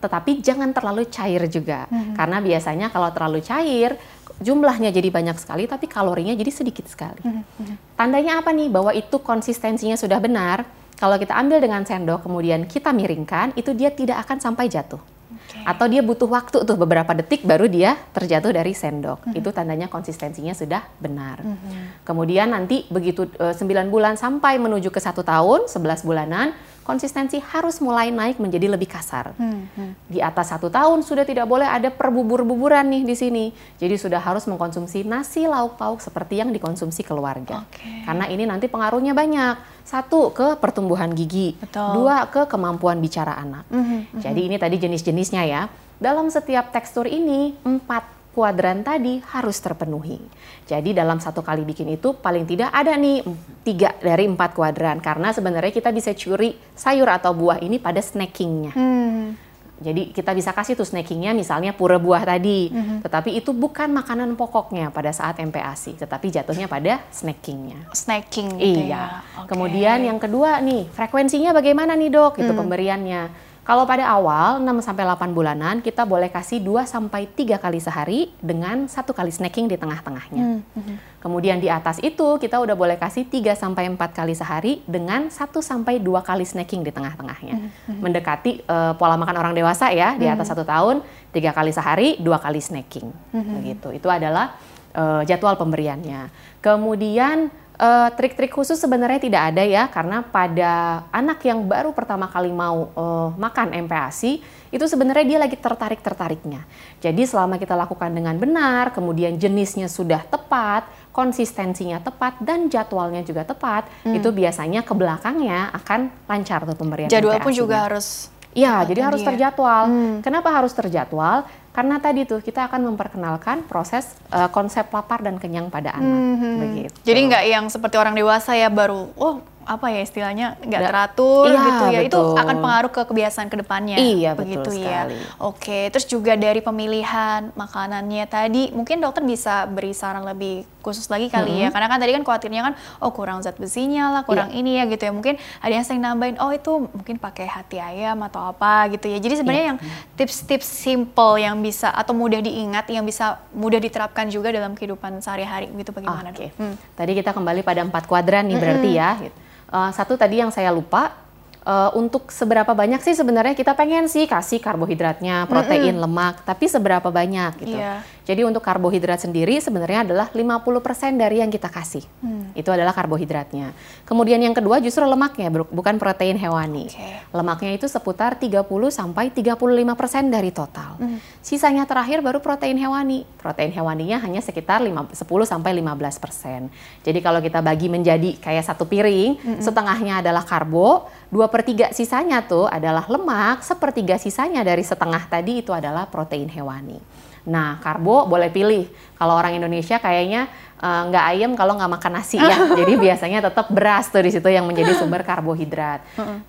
[0.00, 2.16] tetapi jangan terlalu cair juga hmm.
[2.16, 4.00] karena biasanya kalau terlalu cair
[4.40, 7.20] jumlahnya jadi banyak sekali tapi kalorinya jadi sedikit sekali.
[7.20, 7.44] Hmm.
[7.60, 7.76] Hmm.
[7.94, 10.64] Tandanya apa nih bahwa itu konsistensinya sudah benar?
[10.96, 15.00] Kalau kita ambil dengan sendok kemudian kita miringkan itu dia tidak akan sampai jatuh.
[15.48, 15.64] Okay.
[15.64, 19.24] Atau dia butuh waktu tuh beberapa detik baru dia terjatuh dari sendok.
[19.24, 19.38] Hmm.
[19.38, 21.40] Itu tandanya konsistensinya sudah benar.
[21.40, 22.02] Hmm.
[22.04, 26.54] Kemudian nanti begitu uh, eh, 9 bulan sampai menuju ke satu tahun, 11 bulanan,
[26.90, 29.30] konsistensi harus mulai naik menjadi lebih kasar.
[29.38, 29.92] Hmm, hmm.
[30.10, 33.44] Di atas satu tahun sudah tidak boleh ada perbubur-buburan nih di sini.
[33.78, 37.62] Jadi sudah harus mengkonsumsi nasi lauk pauk seperti yang dikonsumsi keluarga.
[37.70, 38.02] Okay.
[38.08, 39.79] Karena ini nanti pengaruhnya banyak.
[39.90, 41.98] Satu ke pertumbuhan gigi, Betul.
[41.98, 43.66] dua ke kemampuan bicara anak.
[43.66, 44.20] Hmm, hmm, hmm.
[44.22, 45.66] Jadi ini tadi jenis-jenisnya ya.
[45.98, 50.22] Dalam setiap tekstur ini empat kuadran tadi harus terpenuhi.
[50.70, 53.26] Jadi dalam satu kali bikin itu paling tidak ada nih
[53.66, 58.70] tiga dari empat kuadran karena sebenarnya kita bisa curi sayur atau buah ini pada snackingnya.
[58.70, 59.34] Hmm.
[59.80, 62.98] Jadi kita bisa kasih tuh snackingnya misalnya pura buah tadi, mm-hmm.
[63.00, 67.88] tetapi itu bukan makanan pokoknya pada saat MPASI, tetapi jatuhnya pada snackingnya.
[67.96, 68.60] Snacking.
[68.60, 68.92] Gitu iya.
[68.92, 69.04] Ya?
[69.40, 69.56] Okay.
[69.56, 72.36] Kemudian yang kedua nih frekuensinya bagaimana nih dok?
[72.36, 72.58] Itu mm.
[72.60, 73.22] pemberiannya
[73.70, 78.34] kalau pada awal 6 sampai 8 bulanan kita boleh kasih 2 sampai 3 kali sehari
[78.42, 80.42] dengan satu kali snacking di tengah-tengahnya.
[80.42, 80.60] Hmm.
[80.74, 80.96] hmm.
[81.22, 85.38] Kemudian di atas itu kita udah boleh kasih 3 sampai 4 kali sehari dengan 1
[85.62, 87.54] sampai 2 kali snacking di tengah-tengahnya.
[87.62, 87.70] Hmm.
[87.70, 87.98] hmm.
[88.02, 90.52] Mendekati uh, pola makan orang dewasa ya, di atas hmm.
[90.58, 93.06] satu tahun 3 kali sehari, 2 kali snacking.
[93.30, 93.54] Hmm.
[93.62, 93.94] Begitu.
[93.94, 94.58] Itu adalah
[94.98, 96.26] uh, jadwal pemberiannya.
[96.58, 102.52] Kemudian Uh, trik-trik khusus sebenarnya tidak ada ya karena pada anak yang baru pertama kali
[102.52, 106.68] mau uh, makan MPASI itu sebenarnya dia lagi tertarik-tertariknya.
[107.00, 113.48] Jadi selama kita lakukan dengan benar, kemudian jenisnya sudah tepat, konsistensinya tepat dan jadwalnya juga
[113.48, 114.12] tepat, hmm.
[114.12, 119.22] itu biasanya ke belakangnya akan lancar tuh pemberian Jadwal pun juga harus Iya, jadi harus
[119.22, 119.82] terjadwal.
[119.86, 120.14] Hmm.
[120.26, 121.46] Kenapa harus terjadwal?
[121.70, 126.18] Karena tadi tuh kita akan memperkenalkan proses uh, konsep lapar dan kenyang pada anak.
[126.18, 126.58] Hmm.
[126.66, 126.98] Begitu.
[127.06, 129.38] Jadi nggak yang seperti orang dewasa ya baru, oh
[129.70, 132.10] apa ya istilahnya nggak teratur iya, gitu ya betul.
[132.10, 135.16] itu akan pengaruh ke kebiasaan ke depannya iya begitu betul ya sekali.
[135.38, 141.30] oke terus juga dari pemilihan makanannya tadi mungkin dokter bisa beri saran lebih khusus lagi
[141.30, 141.64] kali Mm-hmm.
[141.66, 144.58] ya karena kan tadi kan khawatirnya kan oh kurang zat besinya lah kurang Iya.
[144.58, 148.18] ini ya gitu ya mungkin ada yang sering nambahin oh itu mungkin pakai hati ayam
[148.22, 149.70] atau apa gitu ya jadi sebenarnya Iya.
[149.70, 149.78] yang
[150.16, 155.68] tips-tips simple yang bisa atau mudah diingat yang bisa mudah diterapkan juga dalam kehidupan sehari-hari
[155.70, 156.50] gitu bagaimana Oke.
[156.50, 156.58] dok?
[156.58, 156.74] Hmm.
[156.96, 159.10] Tadi kita kembali pada empat kuadran nih berarti ya.
[159.20, 159.36] Gitu.
[159.70, 161.30] Uh, satu tadi yang saya lupa.
[161.64, 167.08] uh, untuk seberapa banyak sih sebenarnya kita pengen sih kasih karbohidratnya, protein, lemak, tapi seberapa
[167.08, 167.76] banyak gitu.
[167.76, 168.00] Iya.
[168.30, 172.06] Jadi untuk karbohidrat sendiri sebenarnya adalah 50% dari yang kita kasih.
[172.22, 172.54] Hmm.
[172.54, 173.74] Itu adalah karbohidratnya.
[174.06, 176.86] Kemudian yang kedua justru lemaknya, bu- bukan protein hewani.
[176.86, 177.10] Oke.
[177.34, 178.62] Lemaknya itu seputar 30
[178.94, 180.94] sampai 35% dari total.
[181.02, 181.18] Hmm.
[181.42, 183.26] Sisanya terakhir baru protein hewani.
[183.42, 186.70] Protein hewaninya hanya sekitar lima- 10 sampai 15%.
[187.02, 192.46] Jadi kalau kita bagi menjadi kayak satu piring, setengahnya adalah karbo, dua per tiga sisanya
[192.46, 197.02] tuh adalah lemak, sepertiga sisanya dari setengah tadi itu adalah protein hewani.
[197.42, 198.84] Nah, karbo boleh pilih.
[199.14, 202.56] Kalau orang Indonesia kayaknya eh, nggak ayam kalau nggak makan nasi ya.
[202.80, 206.00] Jadi biasanya tetap beras tuh di situ yang menjadi sumber karbohidrat.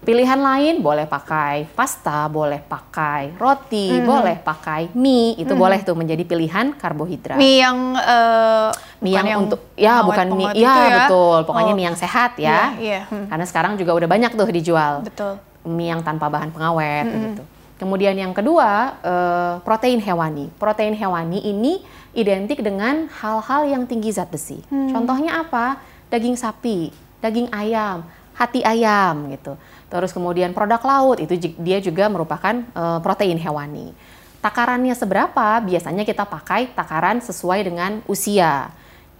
[0.01, 5.35] Pilihan lain boleh pakai pasta, boleh pakai roti, boleh pakai mie.
[5.35, 7.35] Itu boleh tuh menjadi pilihan karbohidrat.
[7.35, 8.69] Mie yang eh,
[9.01, 11.37] Mie bukan yang untuk ya bukan mie ya itu betul.
[11.43, 12.71] Pokoknya Oh, mie yang sehat ya.
[12.77, 13.01] iya.
[13.07, 13.27] Hmm.
[13.27, 15.39] Karena sekarang juga udah banyak tuh dijual betul.
[15.63, 17.43] mie yang tanpa bahan pengawet gitu.
[17.81, 20.53] Kemudian yang kedua eh, protein hewani.
[20.61, 21.81] Protein hewani ini
[22.13, 24.61] identik dengan hal-hal yang tinggi zat besi.
[24.69, 25.81] Contohnya apa?
[26.13, 26.93] Daging sapi,
[27.25, 28.05] daging ayam,
[28.37, 29.57] hati ayam gitu.
[29.89, 33.97] Terus kemudian produk laut itu dia juga merupakan eh, protein hewani.
[34.45, 35.57] Takarannya seberapa?
[35.65, 38.69] Biasanya kita pakai takaran sesuai dengan usia.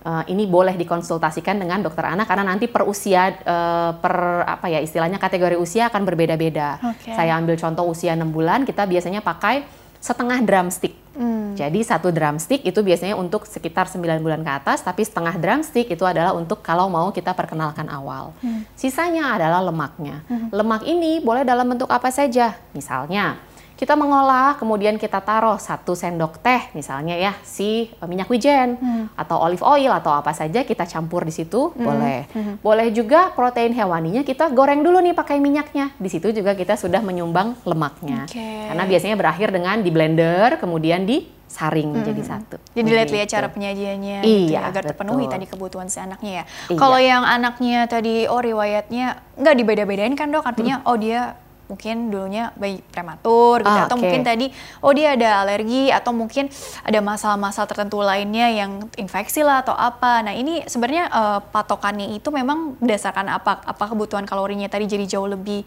[0.02, 4.82] Eh, ini boleh dikonsultasikan dengan dokter anak karena nanti per usia eh, per apa ya
[4.82, 6.82] istilahnya kategori usia akan berbeda-beda.
[6.82, 7.14] Oke.
[7.14, 9.62] Saya ambil contoh usia 6 bulan kita biasanya pakai
[10.02, 10.98] setengah drumstick.
[11.14, 11.54] Hmm.
[11.54, 16.02] Jadi satu drumstick itu biasanya untuk sekitar 9 bulan ke atas, tapi setengah drumstick itu
[16.02, 18.34] adalah untuk kalau mau kita perkenalkan awal.
[18.42, 18.66] Hmm.
[18.74, 20.26] Sisanya adalah lemaknya.
[20.50, 22.58] Lemak ini boleh dalam bentuk apa saja.
[22.74, 23.38] Misalnya
[23.82, 29.10] kita mengolah, kemudian kita taruh satu sendok teh, misalnya ya si eh, minyak wijen Hmm.
[29.18, 32.30] atau olive oil atau apa saja kita campur di situ boleh.
[32.30, 32.62] Hmm.
[32.62, 35.98] Boleh juga protein hewaninya kita goreng dulu nih pakai minyaknya.
[35.98, 38.30] Di situ juga kita sudah menyumbang lemaknya.
[38.30, 38.70] Oke.
[38.70, 42.62] Karena biasanya berakhir dengan di blender kemudian disaring menjadi satu.
[42.78, 43.36] Jadi lihat-lihat Begitu.
[43.36, 45.34] cara penyajiannya gitu Iya, ya, agar terpenuhi betul.
[45.34, 46.44] tadi kebutuhan si anaknya ya.
[46.70, 46.78] Iya.
[46.78, 49.06] Kalau yang anaknya tadi oh riwayatnya
[49.42, 51.34] nggak dibeda-bedain kan dok, artinya oh dia
[51.72, 54.04] mungkin dulunya bayi prematur gitu Ah, atau oke.
[54.04, 54.52] mungkin tadi
[54.84, 56.52] oh dia ada alergi atau mungkin
[56.84, 60.20] ada masalah-masalah tertentu lainnya yang infeksi lah atau apa.
[60.20, 65.32] Nah, ini sebenarnya eh, patokannya itu memang berdasarkan apa apa kebutuhan kalorinya tadi jadi jauh
[65.32, 65.64] lebih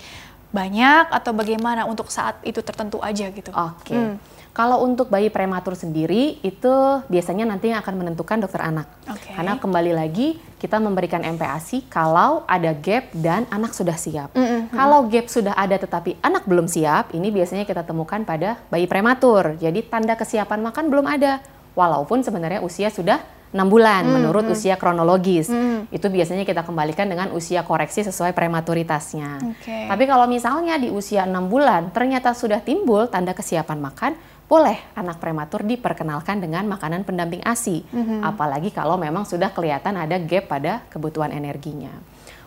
[0.53, 3.51] banyak atau bagaimana untuk saat itu tertentu aja gitu.
[3.51, 3.97] Oke.
[3.97, 4.15] Hmm.
[4.55, 6.75] Kalau untuk bayi prematur sendiri itu
[7.11, 8.87] biasanya nanti yang akan menentukan dokter anak.
[9.11, 9.35] Oke.
[9.35, 14.31] Karena kembali lagi kita memberikan MPASI kalau ada gap dan anak sudah siap.
[14.39, 14.71] Mm-mm.
[14.71, 19.59] Kalau gap sudah ada tetapi anak belum siap, ini biasanya kita temukan pada bayi prematur.
[19.59, 21.43] Jadi tanda kesiapan makan belum ada.
[21.75, 23.19] Walaupun sebenarnya usia sudah
[23.55, 25.47] 6 bulan menurut usia kronologis.
[25.47, 25.87] Mm.
[25.95, 29.39] Itu biasanya kita kembalikan dengan usia koreksi sesuai prematuritasnya.
[29.47, 29.87] Oke.
[29.87, 35.19] Tapi kalau misalnya di usia 6 bulan ternyata sudah timbul tanda kesiapan makan, boleh anak
[35.19, 37.85] prematur diperkenalkan dengan makanan pendamping ASI.
[38.21, 41.91] Apalagi kalau memang sudah kelihatan ada gap pada kebutuhan energinya.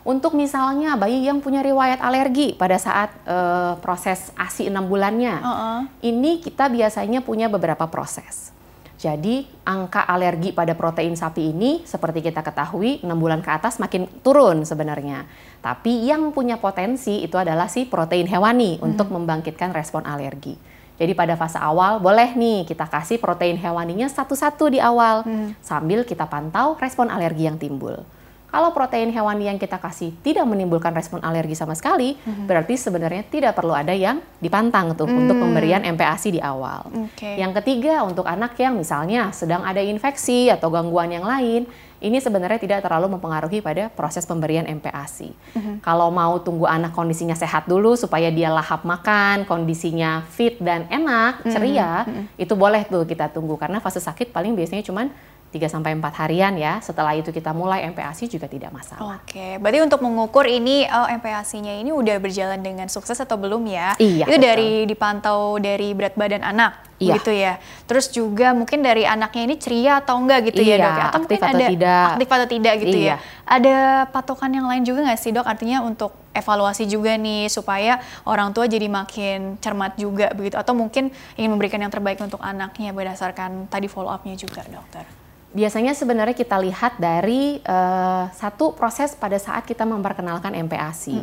[0.08, 5.80] Untuk misalnya bayi yang punya riwayat alergi pada saat eh, proses ASI 6 bulannya, Heeh.
[6.08, 8.56] ini kita biasanya punya beberapa proses.
[8.98, 14.10] Jadi angka alergi pada protein sapi ini seperti kita ketahui 6 bulan ke atas makin
[14.26, 15.28] turun sebenarnya.
[15.60, 20.77] Tapi yang punya potensi itu adalah si protein hewani untuk membangkitkan respon alergi.
[20.98, 25.22] Jadi pada fase awal boleh nih kita kasih protein hewaninya satu-satu di awal
[25.62, 28.02] sambil kita pantau respon alergi yang timbul.
[28.48, 32.16] Kalau protein hewani yang kita kasih tidak menimbulkan respon alergi sama sekali,
[32.48, 36.88] berarti sebenarnya tidak perlu ada yang dipantang tuh untuk pemberian MPASI di awal.
[37.12, 37.38] Oke.
[37.38, 42.62] Yang ketiga untuk anak yang misalnya sedang ada infeksi atau gangguan yang lain, ini sebenarnya
[42.62, 45.34] tidak terlalu mempengaruhi pada proses pemberian MPASI.
[45.82, 51.42] Kalau mau tunggu anak kondisinya sehat dulu supaya dia lahap makan, kondisinya fit dan enak,
[51.48, 52.06] ceria,
[52.38, 53.58] itu boleh tuh kita tunggu.
[53.58, 55.10] Karena fase sakit paling biasanya cuman
[55.48, 56.84] 3 sampai 4 harian ya.
[56.84, 59.20] Setelah itu kita mulai MPASI juga tidak masalah.
[59.24, 63.96] Oke, berarti untuk mengukur ini oh, MPASI-nya ini udah berjalan dengan sukses atau belum ya?
[63.96, 64.28] Iya.
[64.28, 64.44] Itu betul.
[64.44, 66.88] dari dipantau dari berat badan anak.
[66.98, 67.22] Iya.
[67.22, 67.62] gitu ya.
[67.86, 70.98] Terus juga mungkin dari anaknya ini ceria atau enggak gitu ya Iya, dok ya?
[70.98, 72.06] Atau aktif mungkin atau ada tidak.
[72.10, 73.06] aktif atau tidak gitu Iya.
[73.06, 73.16] ya?
[73.46, 73.76] Ada
[74.10, 75.46] patokan yang lain juga nggak sih dok?
[75.46, 80.58] Artinya untuk evaluasi juga nih supaya orang tua jadi makin cermat juga begitu?
[80.58, 85.06] Atau mungkin ingin memberikan yang terbaik untuk anaknya berdasarkan tadi follow up-nya juga dokter?
[85.58, 91.18] Biasanya sebenarnya kita lihat dari eh, satu proses pada saat kita memperkenalkan MPASI.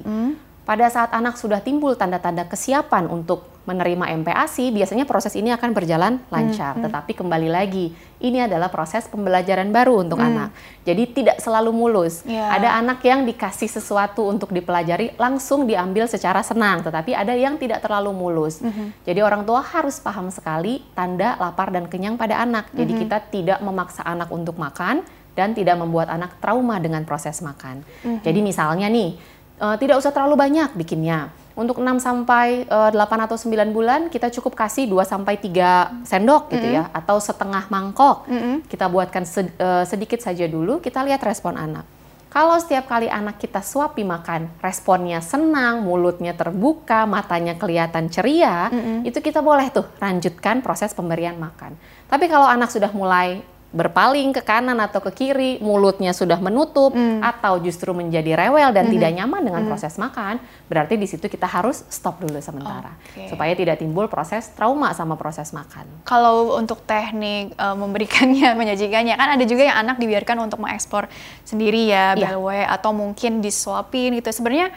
[0.64, 6.20] Pada saat anak sudah timbul tanda-tanda kesiapan untuk menerima MPASI, biasanya proses ini akan berjalan
[6.28, 6.76] lancar.
[6.80, 10.52] Tetapi kembali lagi, ini adalah proses pembelajaran baru untuk anak.
[10.84, 12.24] Jadi tidak selalu mulus.
[12.28, 12.52] Ya.
[12.52, 17.80] Ada anak yang dikasih sesuatu untuk dipelajari langsung diambil secara senang, tetapi ada yang tidak
[17.84, 18.60] terlalu mulus.
[19.04, 22.68] Jadi orang tua harus paham sekali tanda lapar dan kenyang pada anak.
[22.72, 27.80] Jadi kita tidak memaksa anak untuk makan dan tidak membuat anak trauma dengan proses makan.
[28.20, 29.33] Jadi misalnya nih,
[29.64, 31.32] eh, tidak usah terlalu banyak bikinnya.
[31.54, 36.52] Untuk 6 sampai eh, 8 atau 9 bulan kita cukup kasih 2 sampai 3 sendok
[36.52, 38.28] gitu ya atau setengah mangkok.
[38.66, 41.86] Kita buatkan sed- eh, sedikit saja dulu, kita lihat respon anak.
[42.28, 48.74] Kalau setiap kali anak kita suapi makan, responnya senang, mulutnya terbuka, matanya kelihatan ceria,
[49.06, 51.78] itu kita boleh tuh lanjutkan proses pemberian makan.
[52.10, 53.38] Tapi kalau anak sudah mulai
[53.74, 59.10] berpaling ke kanan atau ke kiri, mulutnya sudah menutup atau justru menjadi rewel dan tidak
[59.10, 60.38] nyaman dengan proses makan,
[60.70, 63.26] berarti di situ kita harus stop dulu sementara Oke.
[63.26, 66.06] supaya tidak timbul proses trauma sama proses makan.
[66.06, 71.10] Kalau untuk teknik eh, memberikannya, menyajikannya, kan ada juga yang anak dibiarkan untuk mengeksplor
[71.42, 72.38] sendiri ya, Iya.
[72.38, 74.30] BLW, atau mungkin disuapin gitu.
[74.30, 74.70] Sebenarnya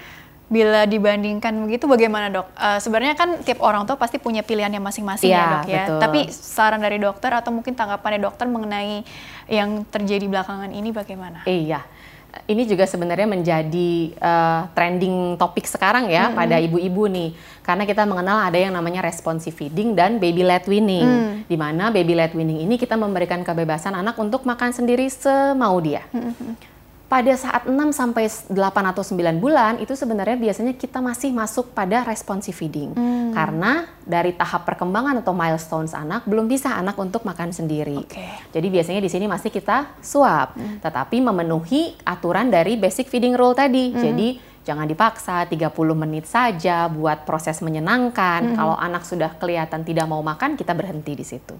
[0.47, 2.47] bila dibandingkan begitu bagaimana dok?
[2.55, 5.75] Eh, sebenarnya kan tiap orang tua pasti punya pilihannya masing-masing ya Iya, dok ya.
[5.83, 5.99] betul.
[5.99, 9.03] Tapi saran dari dokter atau mungkin tanggapannya dokter mengenai
[9.51, 11.43] yang terjadi belakangan ini bagaimana?
[11.43, 11.83] Iya.
[12.37, 17.35] Ini juga sebenarnya menjadi eh, trending topik sekarang ya pada ibu-ibu nih.
[17.65, 21.43] Karena kita mengenal ada yang namanya responsive feeding dan baby led weaning.
[21.43, 26.05] Di mana baby led weaning ini kita memberikan kebebasan anak untuk makan sendiri semau dia.
[27.07, 32.03] Pada saat 6 sampai 8 atau 9 bulan itu sebenarnya biasanya kita masih masuk pada
[32.03, 32.91] responsive feeding.
[33.31, 38.03] Karena dari tahap perkembangan atau milestones anak belum bisa anak untuk makan sendiri.
[38.03, 38.27] Oke.
[38.51, 43.95] Jadi biasanya di sini masih kita suap, tetapi memenuhi aturan dari basic feeding rule tadi.
[43.95, 48.59] Jadi jangan dipaksa 30 menit saja buat proses menyenangkan.
[48.59, 51.55] Kalau anak sudah kelihatan tidak mau makan, kita berhenti di situ.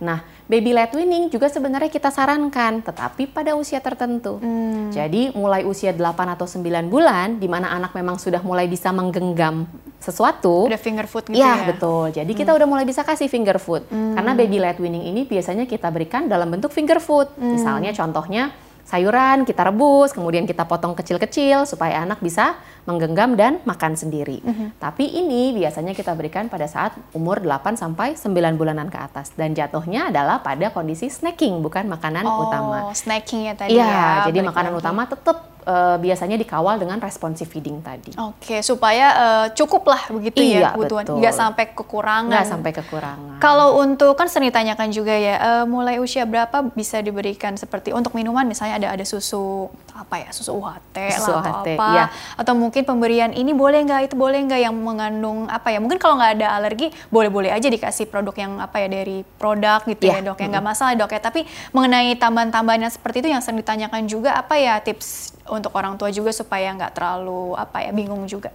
[0.00, 4.40] Nah, baby led weaning juga sebenarnya kita sarankan, tetapi pada usia tertentu.
[4.88, 6.00] Jadi mulai usia 8
[6.32, 11.24] atau 9 bulan di mana anak memang sudah mulai bisa menggenggam sesuatu, Ada finger food
[11.28, 11.72] gitu Ya, ya?
[11.72, 12.14] betul.
[12.14, 13.84] Jadi kita udah mulai bisa kasih finger food.
[13.90, 17.28] Karena baby led weaning ini biasanya kita berikan dalam bentuk finger food.
[17.36, 18.54] Misalnya contohnya
[18.86, 22.54] sayuran kita rebus, kemudian kita potong kecil-kecil supaya anak bisa
[22.86, 24.40] menggenggam dan makan sendiri.
[24.78, 29.52] Tapi ini biasanya kita berikan pada saat umur 8 sampai 9 bulanan ke atas dan
[29.52, 32.78] jatuhnya adalah pada kondisi snacking bukan makanan Oh, utama.
[32.92, 34.06] snacking ya tadi Iya, ya.
[34.24, 34.80] jadi makanan lagi.
[34.80, 38.14] utama tetap eh, biasanya dikawal dengan responsive feeding tadi.
[38.16, 41.16] Oke, supaya eh, cukup lah begitu ya Iya, kebutuhan, betul.
[41.18, 42.30] nggak sampai kekurangan.
[42.30, 43.38] Nggak sampai kekurangan.
[43.38, 48.14] Kalau untuk kan sering ditanyakan juga ya, eh, mulai usia berapa bisa diberikan seperti untuk
[48.14, 52.04] minuman misalnya ada ada susu apa ya susu UHT Susu lah atau UHT, apa, iya.
[52.36, 55.78] atau mungkin pemberian ini boleh nggak itu boleh nggak yang mengandung apa ya?
[55.80, 60.12] Mungkin kalau nggak ada alergi boleh-boleh aja dikasih produk yang apa ya dari produk gitu
[60.12, 60.46] ya Iya, dok ya.
[60.52, 61.20] nggak masalah dok ya.
[61.20, 65.96] Tapi mengenai tambahan-tambahan yang seperti itu yang sering ditanyakan juga apa ya tips untuk orang
[65.96, 68.52] tua juga supaya nggak terlalu apa ya bingung juga.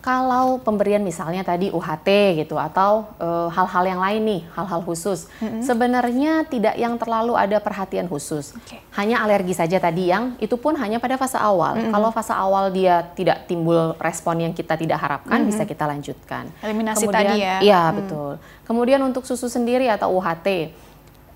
[0.00, 2.08] Kalau pemberian misalnya tadi UHT
[2.40, 5.28] gitu atau eh, hal-hal yang lain nih, hal-hal khusus,
[5.60, 8.56] sebenarnya tidak yang terlalu ada perhatian khusus.
[8.56, 8.80] Oke.
[8.96, 11.76] Hanya alergi saja tadi yang itu pun hanya pada fase awal.
[11.92, 16.48] Kalau fase awal dia tidak timbul respon yang kita tidak harapkan, bisa kita lanjutkan.
[16.64, 17.56] Eliminasi Kemudian- tadi ya.
[17.60, 18.32] Iya betul.
[18.64, 20.72] Kemudian untuk susu sendiri atau UHT,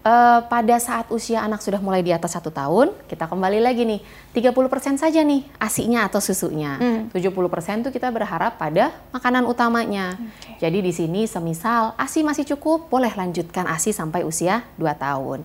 [0.04, 4.00] eh, pada saat usia anak sudah mulai di atas satu tahun, kita kembali lagi nih,
[4.36, 6.76] 30% saja nih asinya atau susunya.
[7.10, 10.14] 70% tuh kita berharap pada makanan utamanya.
[10.20, 10.60] Oke.
[10.60, 15.42] Jadi di sini semisal ASI masih cukup, boleh lanjutkan ASI sampai usia 2 tahun.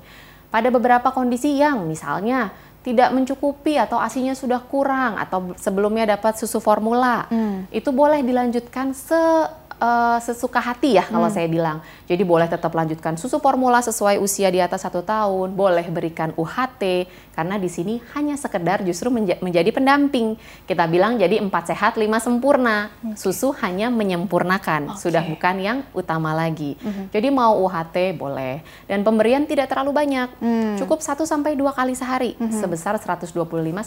[0.52, 6.58] Pada beberapa kondisi yang misalnya tidak mencukupi atau asinya sudah kurang atau sebelumnya dapat susu
[6.58, 7.28] formula,
[7.70, 9.20] itu boleh dilanjutkan se
[9.80, 11.36] uh, sesuka hati ya kalau hmm.
[11.36, 11.80] saya bilang.
[12.06, 17.08] Jadi boleh tetap lanjutkan susu formula sesuai usia di atas satu tahun, boleh berikan UHT
[17.40, 20.36] karena di sini hanya sekedar justru menja menjadi pendamping.
[20.68, 22.92] Kita bilang jadi empat sehat lima sempurna.
[23.16, 25.08] Susu hanya menyempurnakan, okay.
[25.08, 26.76] sudah bukan yang utama lagi.
[26.84, 27.08] Hmm.
[27.16, 28.60] Jadi mau UHT boleh
[28.92, 30.76] dan pemberian tidak terlalu banyak, hmm.
[30.84, 32.60] cukup 1 sampai dua kali sehari hmm.
[32.60, 33.32] sebesar 125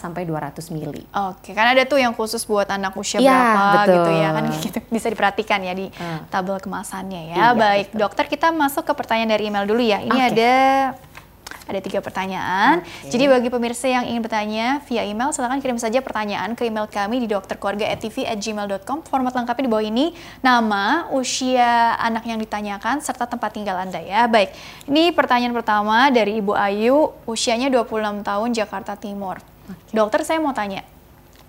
[0.01, 1.05] sampai 200 mili.
[1.13, 1.53] Oke, okay.
[1.53, 3.93] karena ada tuh yang khusus buat anak usia ya, berapa betul.
[3.93, 4.79] gitu ya kan gitu.
[4.89, 6.33] bisa diperhatikan ya di hmm.
[6.33, 7.35] tabel kemasannya ya.
[7.37, 7.99] Iya, Baik, betul.
[8.01, 10.01] dokter kita masuk ke pertanyaan dari email dulu ya.
[10.01, 10.31] Ini okay.
[10.33, 10.53] ada
[11.63, 12.83] ada tiga pertanyaan.
[12.83, 13.15] Okay.
[13.15, 17.23] Jadi bagi pemirsa yang ingin bertanya via email, silahkan kirim saja pertanyaan ke email kami
[17.23, 19.07] di dokterkeluarga@tv@gmail.com.
[19.07, 20.11] Format lengkapnya di bawah ini,
[20.43, 24.27] nama, usia anak yang ditanyakan, serta tempat tinggal Anda ya.
[24.27, 24.51] Baik,
[24.91, 29.39] ini pertanyaan pertama dari Ibu Ayu, usianya 26 tahun, Jakarta Timur.
[29.63, 29.95] Okay.
[29.95, 30.83] Dokter, saya mau tanya,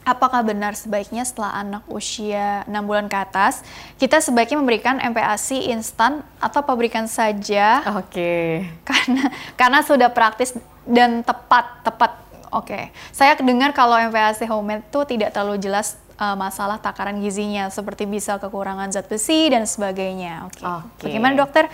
[0.04, 3.64] apakah benar sebaiknya setelah anak usia 6 bulan ke atas
[3.96, 7.80] kita sebaiknya memberikan MPASI instan atau pabrikan saja?
[7.98, 8.12] Oke.
[8.12, 8.48] Okay.
[8.84, 9.24] Karena
[9.56, 10.52] karena sudah praktis
[10.84, 12.12] dan tepat tepat.
[12.52, 12.70] Oke.
[12.70, 12.84] Okay.
[13.10, 18.36] Saya dengar kalau MPASI homemade itu tidak terlalu jelas uh, masalah takaran gizinya seperti bisa
[18.38, 20.46] kekurangan zat besi dan sebagainya.
[20.46, 20.60] Oke.
[20.60, 20.68] Okay.
[20.68, 21.02] Okay.
[21.10, 21.64] Bagaimana dokter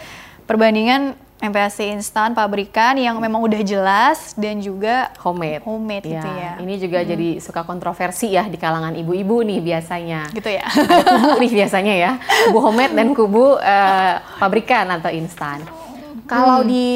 [0.46, 5.64] perbandingan MPAC instan pabrikan yang memang udah jelas dan juga homemade.
[5.64, 6.52] Homemade ya, gitu ya.
[6.60, 7.08] Ini juga hmm.
[7.08, 10.28] jadi suka kontroversi ya di kalangan ibu-ibu nih biasanya.
[10.36, 10.68] Gitu ya.
[10.68, 12.12] Ada kubu nih biasanya ya.
[12.52, 15.64] Kubu homemade dan kubu uh, pabrikan atau instan.
[16.28, 16.68] Kalau hmm.
[16.68, 16.88] di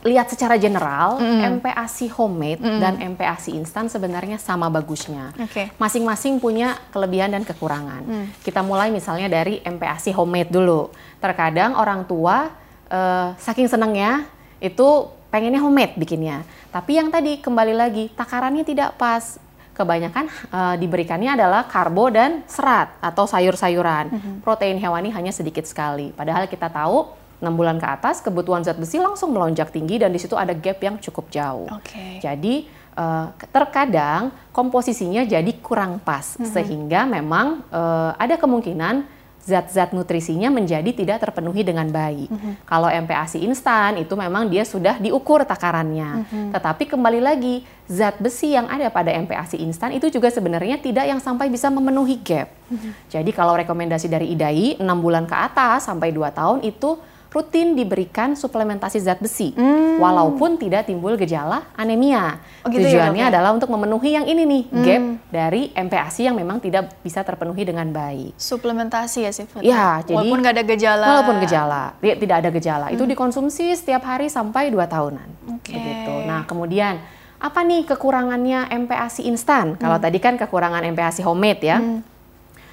[0.00, 1.60] lihat secara general, mm.
[1.60, 2.80] MPASI homemade mm.
[2.80, 5.36] dan MPASI instan sebenarnya sama bagusnya.
[5.36, 5.68] Okay.
[5.76, 8.00] Masing-masing punya kelebihan dan kekurangan.
[8.08, 8.26] Mm.
[8.40, 10.88] Kita mulai misalnya dari MPASI homemade dulu.
[11.20, 12.48] Terkadang orang tua
[12.90, 14.26] uh, saking senangnya
[14.60, 16.42] itu pengennya homemade bikinnya.
[16.74, 19.38] Tapi yang tadi kembali lagi takarannya tidak pas.
[19.70, 24.12] Kebanyakan uh, diberikannya adalah karbo dan serat atau sayur-sayuran.
[24.12, 24.34] Mm -hmm.
[24.44, 26.12] Protein hewani hanya sedikit sekali.
[26.12, 27.08] Padahal kita tahu
[27.40, 30.76] 6 bulan ke atas kebutuhan zat besi langsung melonjak tinggi dan di situ ada gap
[30.84, 31.64] yang cukup jauh.
[31.80, 32.20] Okay.
[32.20, 36.52] Jadi uh, terkadang komposisinya jadi kurang pas mm -hmm.
[36.52, 39.08] sehingga memang uh, ada kemungkinan
[39.40, 42.28] zat-zat nutrisinya menjadi tidak terpenuhi dengan baik.
[42.28, 42.52] Mm -hmm.
[42.68, 46.22] Kalau MPASI instan itu memang dia sudah diukur takarannya.
[46.22, 46.46] Mm -hmm.
[46.52, 51.18] Tetapi kembali lagi zat besi yang ada pada MPASI instan itu juga sebenarnya tidak yang
[51.18, 52.52] sampai bisa memenuhi gap.
[52.68, 52.92] Mm -hmm.
[53.08, 57.00] Jadi kalau rekomendasi dari IDAI 6 bulan ke atas sampai 2 tahun itu
[57.30, 60.02] rutin diberikan suplementasi zat besi, hmm.
[60.02, 62.42] walaupun tidak timbul gejala anemia.
[62.66, 64.82] Oh gitu ya, Tujuannya ya, adalah untuk memenuhi yang ini nih, hmm.
[64.82, 68.34] gap dari MPASI yang memang tidak bisa terpenuhi dengan baik.
[68.34, 69.62] Suplementasi ya sifatnya?
[69.62, 71.06] Ya, jadi walaupun nggak ada gejala.
[71.06, 72.86] Walaupun gejala, tidak ada gejala.
[72.90, 72.94] Hmm.
[72.98, 75.28] Itu dikonsumsi setiap hari sampai 2 tahunan.
[75.62, 75.78] Okay.
[75.78, 76.14] Begitu.
[76.26, 76.98] Nah, kemudian
[77.38, 79.78] apa nih kekurangannya MPASI instan?
[79.78, 79.80] Hmm.
[79.86, 81.78] Kalau tadi kan kekurangan MPASI homemade ya.
[81.78, 82.09] Hmm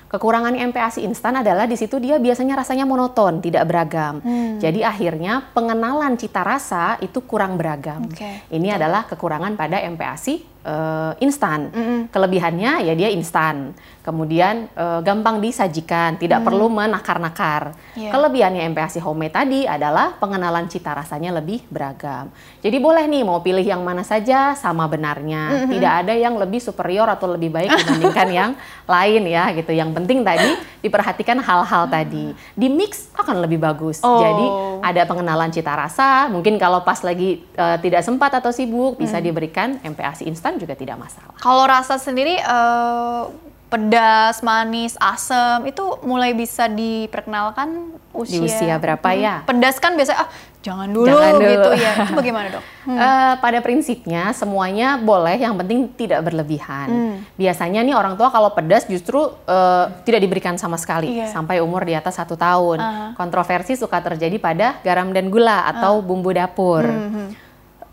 [0.07, 4.23] Kekurangan MPASI instan adalah di situ dia biasanya rasanya monoton, tidak beragam.
[4.23, 4.55] Hmm.
[4.55, 8.07] Jadi akhirnya pengenalan cita rasa itu kurang beragam.
[8.07, 8.47] Okay.
[8.47, 8.77] Ini Betul.
[8.79, 11.71] adalah kekurangan pada MPASI uh, instan.
[11.75, 11.99] Mm -hmm.
[12.07, 13.75] Kelebihannya ya dia instan.
[14.07, 16.47] Kemudian uh, gampang disajikan, tidak mm.
[16.47, 17.75] perlu menakar-nakar.
[17.91, 18.07] Yeah.
[18.07, 22.31] Kelebihannya MPASI homemade tadi adalah pengenalan cita rasanya lebih beragam.
[22.63, 25.51] Jadi boleh nih mau pilih yang mana saja sama benarnya.
[25.51, 25.71] Mm -hmm.
[25.75, 28.51] Tidak ada yang lebih superior atau lebih baik dibandingkan yang
[28.95, 29.75] lain ya gitu.
[29.75, 32.31] Yang penting tadi diperhatikan hal-hal tadi.
[32.55, 33.99] Di mix akan lebih bagus.
[34.07, 34.23] Oh.
[34.23, 34.45] Jadi
[34.87, 36.31] ada pengenalan cita rasa.
[36.31, 39.23] Mungkin kalau pas lagi uh, tidak sempat atau sibuk bisa mm.
[39.27, 41.35] diberikan MPASI instan juga tidak masalah.
[41.43, 49.09] Kalau rasa sendiri uh, pedas, manis, asam itu mulai bisa diperkenalkan usia di usia berapa
[49.11, 49.19] hmm.
[49.19, 49.35] ya?
[49.43, 50.29] Pedas kan biasanya ah
[50.63, 51.51] jangan dulu, jangan dulu.
[51.51, 51.93] gitu ya.
[52.07, 52.63] Itu bagaimana dok?
[52.63, 52.97] Hmm.
[53.07, 56.87] Uh, pada prinsipnya semuanya boleh, yang penting tidak berlebihan.
[56.87, 57.15] Hmm.
[57.35, 61.29] Biasanya nih orang tua kalau pedas justru uh, tidak diberikan sama sekali yeah.
[61.29, 62.79] sampai umur di atas satu tahun.
[62.79, 63.09] Uh -huh.
[63.19, 66.03] Kontroversi suka terjadi pada garam dan gula atau uh.
[66.03, 66.83] bumbu dapur.
[66.83, 67.46] Hmm.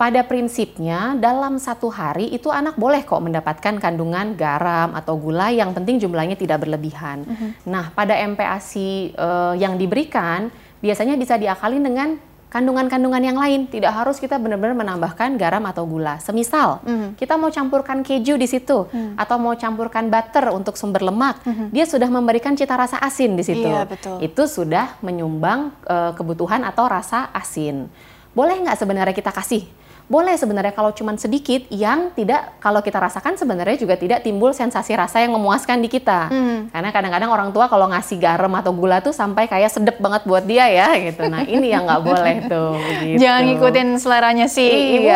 [0.05, 5.73] Pada prinsipnya dalam satu hari itu anak boleh kok mendapatkan kandungan garam atau gula yang
[5.73, 7.25] penting jumlahnya tidak berlebihan.
[7.25, 7.51] Mm -hmm.
[7.73, 10.53] Nah, pada MPASI uh, yang diberikan
[10.85, 12.21] biasanya bisa diakalin dengan
[12.53, 13.65] kandungan-kandungan yang lain.
[13.65, 16.21] Tidak harus kita benar-benar menambahkan garam atau gula.
[16.21, 17.09] Semisal mm -hmm.
[17.17, 19.17] kita mau campurkan keju di situ mm.
[19.17, 21.69] atau mau campurkan butter untuk sumber lemak, mm -hmm.
[21.73, 23.65] dia sudah memberikan cita rasa asin di situ.
[23.65, 24.21] Iya, betul.
[24.21, 27.89] Itu sudah menyumbang uh, kebutuhan atau rasa asin.
[28.37, 29.65] Boleh nggak sebenarnya kita kasih
[30.05, 34.93] boleh sebenarnya kalau cuma sedikit yang tidak kalau kita rasakan sebenarnya juga tidak timbul sensasi
[34.93, 36.29] rasa yang memuaskan di kita.
[36.29, 36.69] Hmm.
[36.69, 40.45] Karena kadang-kadang orang tua kalau ngasih garam atau gula tuh sampai kayak sedep banget buat
[40.45, 41.25] dia ya gitu.
[41.25, 42.77] Nah ini yang nggak boleh tuh.
[43.01, 43.17] Gitu.
[43.25, 44.93] Jangan ngikutin seleranya si iya.
[45.01, 45.09] ibu.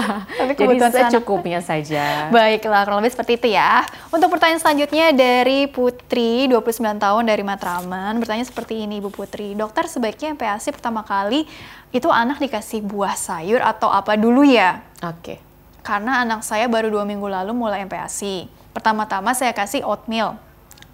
[0.40, 2.32] Tapi Jadi secukupnya saja.
[2.32, 3.84] Baiklah, kalau lebih seperti itu ya.
[4.08, 9.52] Untuk pertanyaan selanjutnya dari Putri, 29 tahun dari Matraman, bertanya seperti ini Ibu Putri.
[9.52, 11.44] Dokter sebaiknya MPASI pertama kali
[11.92, 14.80] itu anak dikasih buah sayur atau apa dulu ya?
[15.04, 15.36] Oke.
[15.36, 15.38] Okay.
[15.84, 18.48] Karena anak saya baru dua minggu lalu mulai MPASI.
[18.72, 20.40] Pertama-tama saya kasih oatmeal.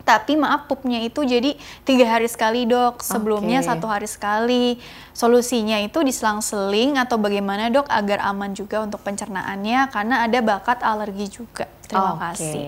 [0.02, 1.52] Tapi maaf pupnya itu jadi
[1.84, 3.68] tiga hari sekali dok, sebelumnya okay.
[3.68, 4.80] satu hari sekali.
[5.12, 11.28] Solusinya itu diselang-seling atau bagaimana dok agar aman juga untuk pencernaannya karena ada bakat alergi
[11.28, 11.68] juga.
[11.84, 12.24] Terima okay.
[12.24, 12.64] kasih.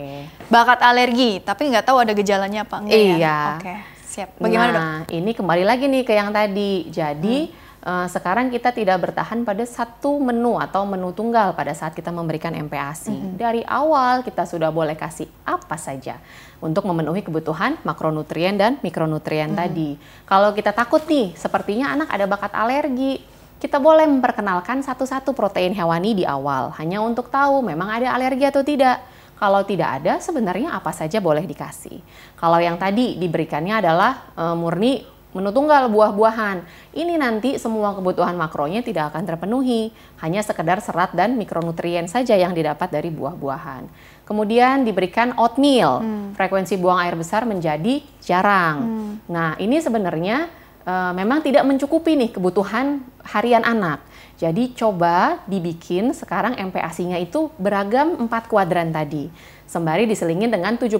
[0.53, 3.01] Bakat alergi, tapi nggak tahu ada gejalanya apa enggak ya?
[3.01, 3.17] iya.
[3.17, 3.41] ya?
[3.41, 3.79] Oke, okay.
[4.05, 4.29] siap.
[4.37, 5.17] Bagaimana nah, dok?
[5.17, 6.93] ini kembali lagi nih ke yang tadi.
[6.93, 12.13] Jadi hmm sekarang kita tidak bertahan pada satu menu atau menu tunggal pada saat kita
[12.13, 13.09] memberikan MPASI.
[13.09, 13.37] Mm -hmm.
[13.41, 16.21] Dari awal kita sudah boleh kasih apa saja
[16.61, 19.63] untuk memenuhi kebutuhan makronutrien dan mikronutrien mm -hmm.
[19.65, 19.91] tadi.
[20.29, 23.25] Kalau kita takut nih, sepertinya anak ada bakat alergi,
[23.61, 28.65] kita boleh memperkenalkan satu-satu protein hewani di awal, hanya untuk tahu memang ada alergi atau
[28.65, 29.05] tidak.
[29.41, 31.97] Kalau tidak ada, sebenarnya apa saja boleh dikasih.
[32.37, 35.01] Kalau yang tadi diberikannya adalah e, murni
[35.31, 36.63] menu tunggal buah-buahan.
[36.91, 42.51] Ini nanti semua kebutuhan makronya tidak akan terpenuhi, hanya sekedar serat dan mikronutrien saja yang
[42.51, 43.87] didapat dari buah-buahan.
[44.27, 46.39] Kemudian diberikan oatmeal, hmm.
[46.39, 48.77] frekuensi buang air besar menjadi jarang.
[48.79, 49.13] Hmm.
[49.27, 50.47] Nah, ini sebenarnya
[50.87, 54.03] e, memang tidak mencukupi nih kebutuhan harian anak.
[54.39, 59.29] Jadi coba dibikin sekarang MPASI-nya itu beragam empat kuadran tadi.
[59.69, 60.99] Sembari diselingin dengan 70%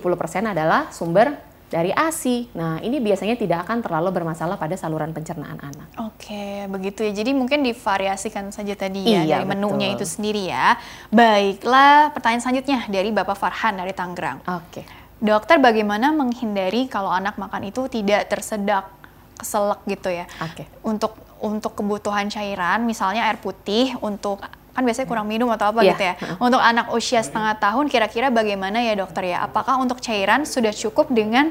[0.51, 2.51] adalah sumber dari ASI.
[2.59, 5.89] Nah, ini biasanya tidak akan terlalu bermasalah pada saluran pencernaan anak.
[6.03, 7.15] Oke, begitu ya.
[7.15, 10.75] Jadi mungkin divariasikan saja tadi ya iya, dari menunya itu sendiri ya.
[11.15, 14.43] Baiklah, pertanyaan selanjutnya dari Bapak Farhan dari Tangerang.
[14.51, 14.83] Oke.
[15.23, 18.91] Dokter, bagaimana menghindari kalau anak makan itu tidak tersedak,
[19.39, 20.27] keselak gitu ya?
[20.43, 20.67] Oke.
[20.83, 25.93] Untuk untuk kebutuhan cairan, misalnya air putih untuk kan biasanya kurang minum atau apa yeah.
[25.95, 26.15] gitu ya.
[26.39, 29.45] Untuk anak usia setengah tahun kira-kira bagaimana ya dokter ya?
[29.45, 31.51] Apakah untuk cairan sudah cukup dengan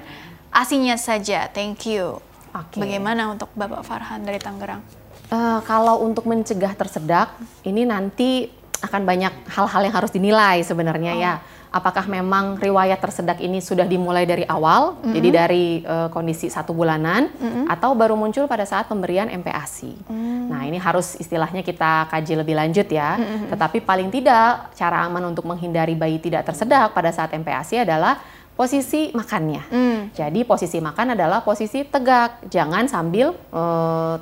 [0.50, 1.52] asinya saja?
[1.52, 2.24] Thank you.
[2.50, 2.82] Okay.
[2.82, 4.82] Bagaimana untuk Bapak Farhan dari Tangerang?
[5.30, 8.50] Uh, kalau untuk mencegah tersedak, ini nanti
[8.82, 11.34] akan banyak hal-hal yang harus dinilai sebenarnya ya.
[11.38, 11.40] oh.
[11.44, 15.14] ya apakah memang riwayat tersedak ini sudah dimulai dari awal, mm -hmm.
[15.14, 17.66] jadi dari uh, kondisi satu bulanan, mm -hmm.
[17.70, 20.10] atau baru muncul pada saat pemberian MPASI.
[20.10, 20.50] Mm.
[20.50, 23.22] Nah ini harus istilahnya kita kaji lebih lanjut ya.
[23.22, 23.48] Mm -hmm.
[23.54, 28.18] Tetapi paling tidak cara aman untuk menghindari bayi tidak tersedak pada saat MPASI adalah
[28.58, 29.64] posisi makannya.
[29.72, 30.00] Mm.
[30.12, 34.20] Jadi posisi makan adalah posisi tegak, jangan sambil uh,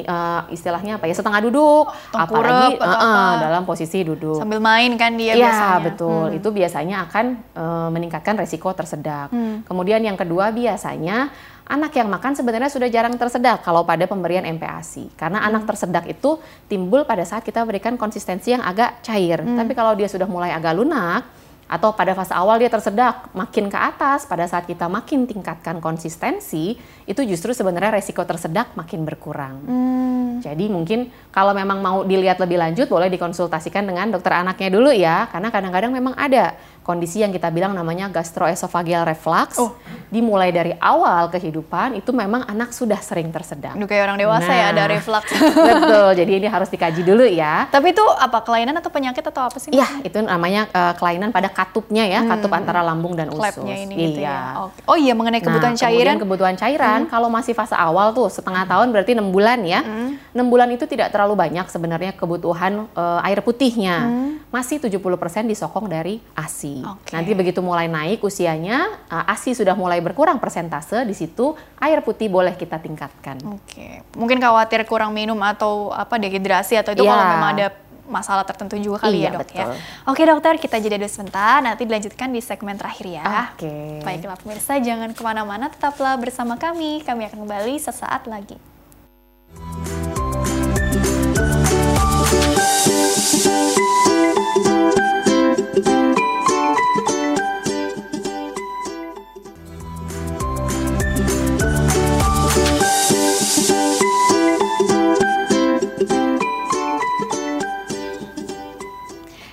[0.00, 4.40] uh, istilahnya apa ya setengah duduk, apalagi uh, uh, dalam posisi duduk.
[4.40, 5.84] Sambil main kan dia ya, biasanya.
[5.84, 6.24] betul.
[6.32, 6.38] Hmm.
[6.40, 9.28] Itu biasanya akan uh, meningkatkan resiko tersedak.
[9.28, 9.60] Hmm.
[9.68, 11.28] Kemudian yang kedua biasanya
[11.68, 15.12] anak yang makan sebenarnya sudah jarang tersedak kalau pada pemberian MPASI.
[15.14, 15.48] Karena hmm.
[15.52, 19.44] anak tersedak itu timbul pada saat kita berikan konsistensi yang agak cair.
[19.44, 19.60] Hmm.
[19.60, 21.41] Tapi kalau dia sudah mulai agak lunak,
[21.72, 26.76] atau pada fase awal dia tersedak makin ke atas pada saat kita makin tingkatkan konsistensi
[27.08, 29.56] itu justru sebenarnya resiko tersedak makin berkurang.
[29.64, 30.44] Hmm.
[30.44, 35.32] Jadi mungkin kalau memang mau dilihat lebih lanjut boleh dikonsultasikan dengan dokter anaknya dulu ya
[35.32, 36.52] karena kadang-kadang memang ada
[36.82, 39.56] kondisi yang kita bilang namanya gastroesophageal reflux.
[39.58, 39.74] Oh.
[40.12, 43.78] Dimulai dari awal kehidupan itu memang anak sudah sering tersedak.
[43.78, 45.24] Duh, kayak orang dewasa nah, ya ada nah, reflux.
[45.70, 46.08] betul.
[46.18, 47.70] Jadi ini harus dikaji dulu ya.
[47.72, 49.72] Tapi itu apa kelainan atau penyakit atau apa sih?
[49.72, 52.28] Iya, itu namanya uh, kelainan pada katupnya ya, hmm.
[52.28, 53.62] katup antara lambung dan usus.
[53.62, 54.58] ini gitu iya.
[54.58, 54.68] ya.
[54.68, 54.90] Okay.
[54.90, 56.16] Oh iya mengenai nah, kebutuhan nah, cairan.
[56.20, 57.10] kebutuhan cairan hmm.
[57.10, 59.80] kalau masih fase awal tuh setengah tahun berarti enam bulan ya.
[59.80, 60.18] Hmm.
[60.32, 64.08] 6 bulan itu tidak terlalu banyak sebenarnya kebutuhan uh, air putihnya.
[64.08, 64.40] Hmm.
[64.48, 64.96] Masih 70%
[65.44, 66.71] disokong dari ASI.
[66.80, 67.12] Okay.
[67.12, 72.32] Nanti begitu mulai naik usianya, uh, ASI sudah mulai berkurang persentase, di situ air putih
[72.32, 73.36] boleh kita tingkatkan.
[73.44, 73.60] Oke.
[73.68, 73.92] Okay.
[74.16, 77.12] Mungkin khawatir kurang minum atau apa dehidrasi atau itu ya.
[77.12, 77.66] kalau memang ada
[78.12, 79.56] masalah tertentu juga kali ya, iya, ya dok betul.
[79.56, 79.66] ya.
[80.04, 83.24] Oke dokter, kita jeda dulu sebentar, nanti dilanjutkan di segmen terakhir ya.
[83.24, 83.64] Oke.
[83.64, 83.92] Okay.
[84.04, 87.00] Baiklah pemirsa, jangan ke mana-mana, tetaplah bersama kami.
[87.02, 88.60] Kami akan kembali sesaat lagi.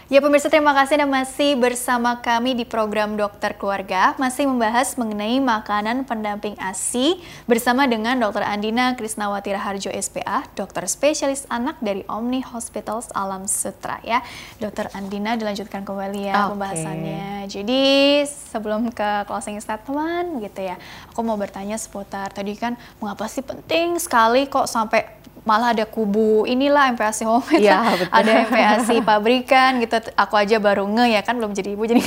[0.09, 5.37] Ya pemirsa terima kasih Anda masih bersama kami di program Dokter Keluarga masih membahas mengenai
[5.37, 8.41] makanan pendamping ASI bersama dengan Dr.
[8.41, 14.25] Andina Krisnawati Raharjo SPA, dokter spesialis anak dari Omni Hospitals Alam Sutra ya.
[14.57, 16.57] Dokter Andina dilanjutkan kembali ya okay.
[16.57, 17.29] pembahasannya.
[17.45, 17.81] Jadi
[18.25, 20.81] sebelum ke closing statement gitu ya,
[21.13, 25.05] aku mau bertanya seputar tadi kan mengapa sih penting sekali kok sampai
[25.49, 27.81] malah ada kubu inilah MPASI homemade, ya,
[28.13, 29.97] ada MPASI pabrikan gitu.
[30.13, 32.05] Aku aja baru nge ya kan belum jadi ibu jadi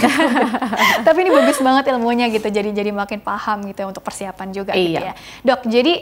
[1.06, 2.46] Tapi ini bagus banget ilmunya gitu.
[2.46, 4.94] Jadi jadi makin paham gitu ya, untuk persiapan juga gitu iya.
[4.94, 5.14] gitu ya.
[5.42, 5.92] Dok, jadi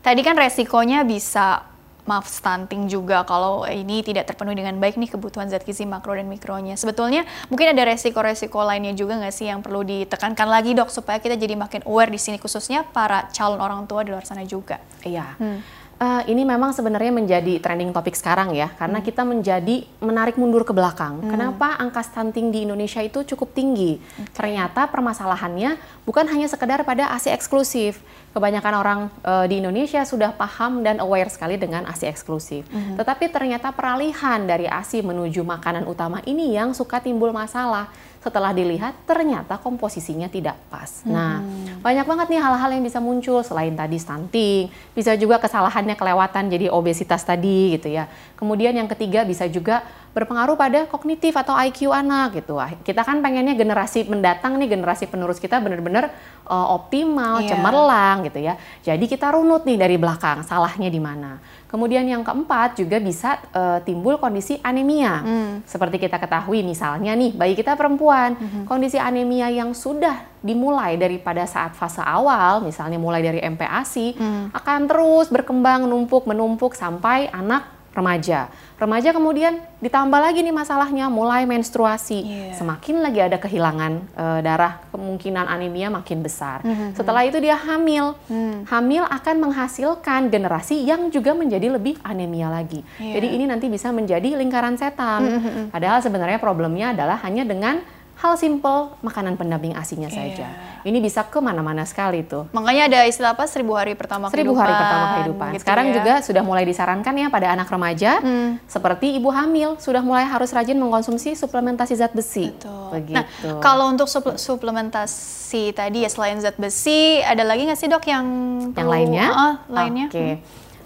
[0.00, 1.76] tadi kan resikonya bisa
[2.06, 6.30] maaf stunting juga kalau ini tidak terpenuhi dengan baik nih kebutuhan zat gizi makro dan
[6.30, 6.78] mikronya.
[6.78, 11.34] Sebetulnya mungkin ada resiko-resiko lainnya juga nggak sih yang perlu ditekankan lagi dok supaya kita
[11.34, 14.78] jadi makin aware di sini khususnya para calon orang tua di luar sana juga.
[15.02, 15.34] Iya.
[15.36, 15.60] Hmm.
[15.96, 19.06] Uh, ini memang sebenarnya menjadi trending topik sekarang ya, karena hmm.
[19.08, 21.24] kita menjadi menarik mundur ke belakang.
[21.24, 21.32] Hmm.
[21.32, 23.96] Kenapa angka stunting di Indonesia itu cukup tinggi?
[23.96, 24.28] Okay.
[24.36, 28.04] Ternyata permasalahannya bukan hanya sekedar pada ASI eksklusif.
[28.36, 32.68] Kebanyakan orang uh, di Indonesia sudah paham dan aware sekali dengan ASI eksklusif.
[32.68, 33.00] Hmm.
[33.00, 37.88] Tetapi ternyata peralihan dari ASI menuju makanan utama ini yang suka timbul masalah
[38.22, 41.06] setelah dilihat ternyata komposisinya tidak pas.
[41.06, 41.64] Nah, hmm.
[41.66, 46.50] Nah, banyak banget nih hal-hal yang bisa muncul selain tadi stunting, bisa juga kesalahannya kelewatan
[46.50, 48.10] jadi obesitas tadi gitu ya.
[48.34, 49.86] Kemudian yang ketiga bisa juga
[50.16, 52.56] berpengaruh pada kognitif atau IQ anak gitu.
[52.82, 56.08] Kita kan pengennya generasi mendatang nih generasi penerus kita benar-benar
[56.48, 57.52] uh, optimal, yeah.
[57.52, 58.56] cemerlang gitu ya.
[58.80, 61.36] Jadi kita runut nih dari belakang, salahnya di mana.
[61.66, 65.20] Kemudian yang keempat juga bisa uh, timbul kondisi anemia.
[65.20, 65.52] Hmm.
[65.66, 68.64] Seperti kita ketahui misalnya nih bayi kita perempuan, hmm.
[68.64, 74.44] kondisi anemia yang sudah dimulai daripada saat fase awal, misalnya mulai dari MPASI, hmm.
[74.54, 78.52] akan terus berkembang numpuk menumpuk sampai anak remaja.
[78.76, 82.20] Remaja kemudian ditambah lagi nih masalahnya mulai menstruasi.
[82.20, 82.56] Yeah.
[82.60, 86.60] Semakin lagi ada kehilangan uh, darah, kemungkinan anemia makin besar.
[86.60, 86.88] Mm -hmm.
[86.92, 88.12] Setelah itu dia hamil.
[88.28, 88.68] Mm.
[88.68, 92.84] Hamil akan menghasilkan generasi yang juga menjadi lebih anemia lagi.
[93.00, 93.16] Yeah.
[93.16, 95.24] Jadi ini nanti bisa menjadi lingkaran setan.
[95.24, 95.64] Mm -hmm.
[95.72, 97.80] Padahal sebenarnya problemnya adalah hanya dengan
[98.16, 100.16] hal simple makanan pendamping asinya yeah.
[100.16, 100.48] saja.
[100.88, 102.48] Ini bisa ke mana-mana sekali tuh.
[102.56, 104.64] Makanya ada istilah apa seribu hari pertama seribu kehidupan.
[104.64, 105.50] hari pertama kehidupan.
[105.52, 105.94] Gitu Sekarang ya.
[106.00, 108.64] juga sudah mulai disarankan ya pada anak remaja hmm.
[108.64, 112.48] seperti ibu hamil sudah mulai harus rajin mengkonsumsi suplementasi zat besi.
[112.48, 112.88] Betul.
[112.96, 113.20] Begitu.
[113.20, 114.08] Nah, kalau untuk
[114.40, 118.26] suplementasi tadi ya selain zat besi ada lagi nggak sih dok yang
[118.72, 119.26] yang lainnya?
[119.28, 120.06] Uh, lainnya.
[120.08, 120.16] Oke.
[120.16, 120.32] Okay.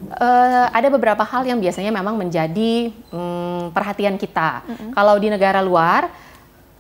[0.01, 0.09] Hmm.
[0.16, 4.64] Uh, ada beberapa hal yang biasanya memang menjadi um, perhatian kita.
[4.64, 4.91] Mm -hmm.
[4.97, 6.09] Kalau di negara luar,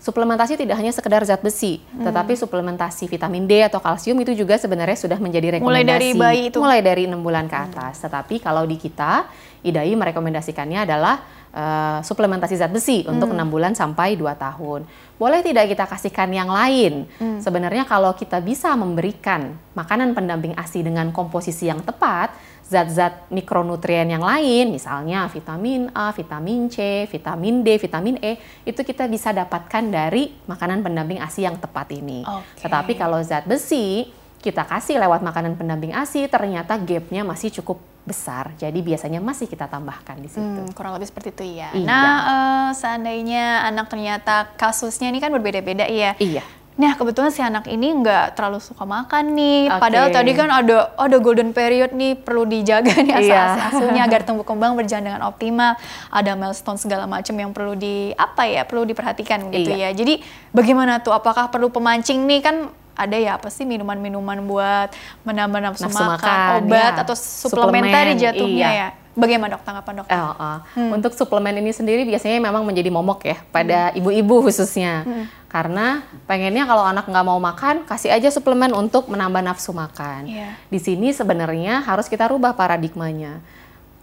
[0.00, 2.08] suplementasi tidak hanya sekedar zat besi, hmm.
[2.08, 5.68] tetapi suplementasi vitamin D atau kalsium itu juga sebenarnya sudah menjadi rekomendasi.
[5.68, 6.56] Mulai dari bayi itu?
[6.56, 8.00] Mulai dari enam bulan ke atas.
[8.00, 8.04] Hmm.
[8.08, 9.28] Tetapi kalau di kita,
[9.60, 11.20] IDAI merekomendasikannya adalah
[11.52, 13.12] uh, suplementasi zat besi hmm.
[13.12, 14.88] untuk enam bulan sampai 2 tahun.
[15.20, 17.04] Boleh tidak kita kasihkan yang lain?
[17.20, 17.36] Hmm.
[17.44, 22.32] Sebenarnya kalau kita bisa memberikan makanan pendamping ASI dengan komposisi yang tepat,
[22.70, 29.10] zat-zat mikronutrien yang lain, misalnya vitamin A, vitamin C, vitamin D, vitamin E, itu kita
[29.10, 32.22] bisa dapatkan dari makanan pendamping ASI yang tepat ini.
[32.22, 32.70] Okay.
[32.70, 34.06] Tetapi kalau zat besi,
[34.38, 38.54] kita kasih lewat makanan pendamping ASI, ternyata gapnya masih cukup besar.
[38.54, 40.62] Jadi biasanya masih kita tambahkan di situ.
[40.62, 41.74] Hmm, kurang lebih seperti itu ya.
[41.74, 41.86] Iya.
[41.90, 46.14] Nah, uh, seandainya anak ternyata kasusnya ini kan berbeda-beda ya.
[46.22, 46.46] Iya.
[46.78, 49.68] Nah kebetulan si anak ini nggak terlalu suka makan nih.
[49.68, 49.80] Okay.
[49.82, 53.68] Padahal tadi kan ada ada golden period nih perlu dijaga nih asal yeah.
[53.68, 55.76] asuhnya agar tumbuh kembang berjalan dengan optimal.
[56.08, 59.90] Ada milestone segala macam yang perlu di apa ya perlu diperhatikan gitu yeah.
[59.90, 59.98] ya.
[59.98, 60.22] Jadi
[60.54, 61.12] bagaimana tuh?
[61.12, 62.56] Apakah perlu pemancing nih kan?
[63.00, 64.92] Ada ya apa sih minuman-minuman buat
[65.24, 67.00] menambah nafsu, nafsu makan, makan, obat ya.
[67.00, 68.76] atau suplemen, suplemen jatuhnya iya.
[68.76, 68.88] ya?
[69.18, 70.06] Bagaimana dok tanggapan dok?
[70.06, 70.58] Oh, oh.
[70.78, 70.90] Hmm.
[70.94, 73.98] Untuk suplemen ini sendiri biasanya memang menjadi momok ya pada hmm.
[73.98, 74.44] ibu-ibu hmm.
[74.46, 75.02] khususnya.
[75.02, 75.24] Hmm.
[75.50, 80.30] Karena pengennya kalau anak nggak mau makan, kasih aja suplemen untuk menambah nafsu makan.
[80.30, 80.54] Yeah.
[80.70, 83.42] Di sini sebenarnya harus kita rubah paradigmanya.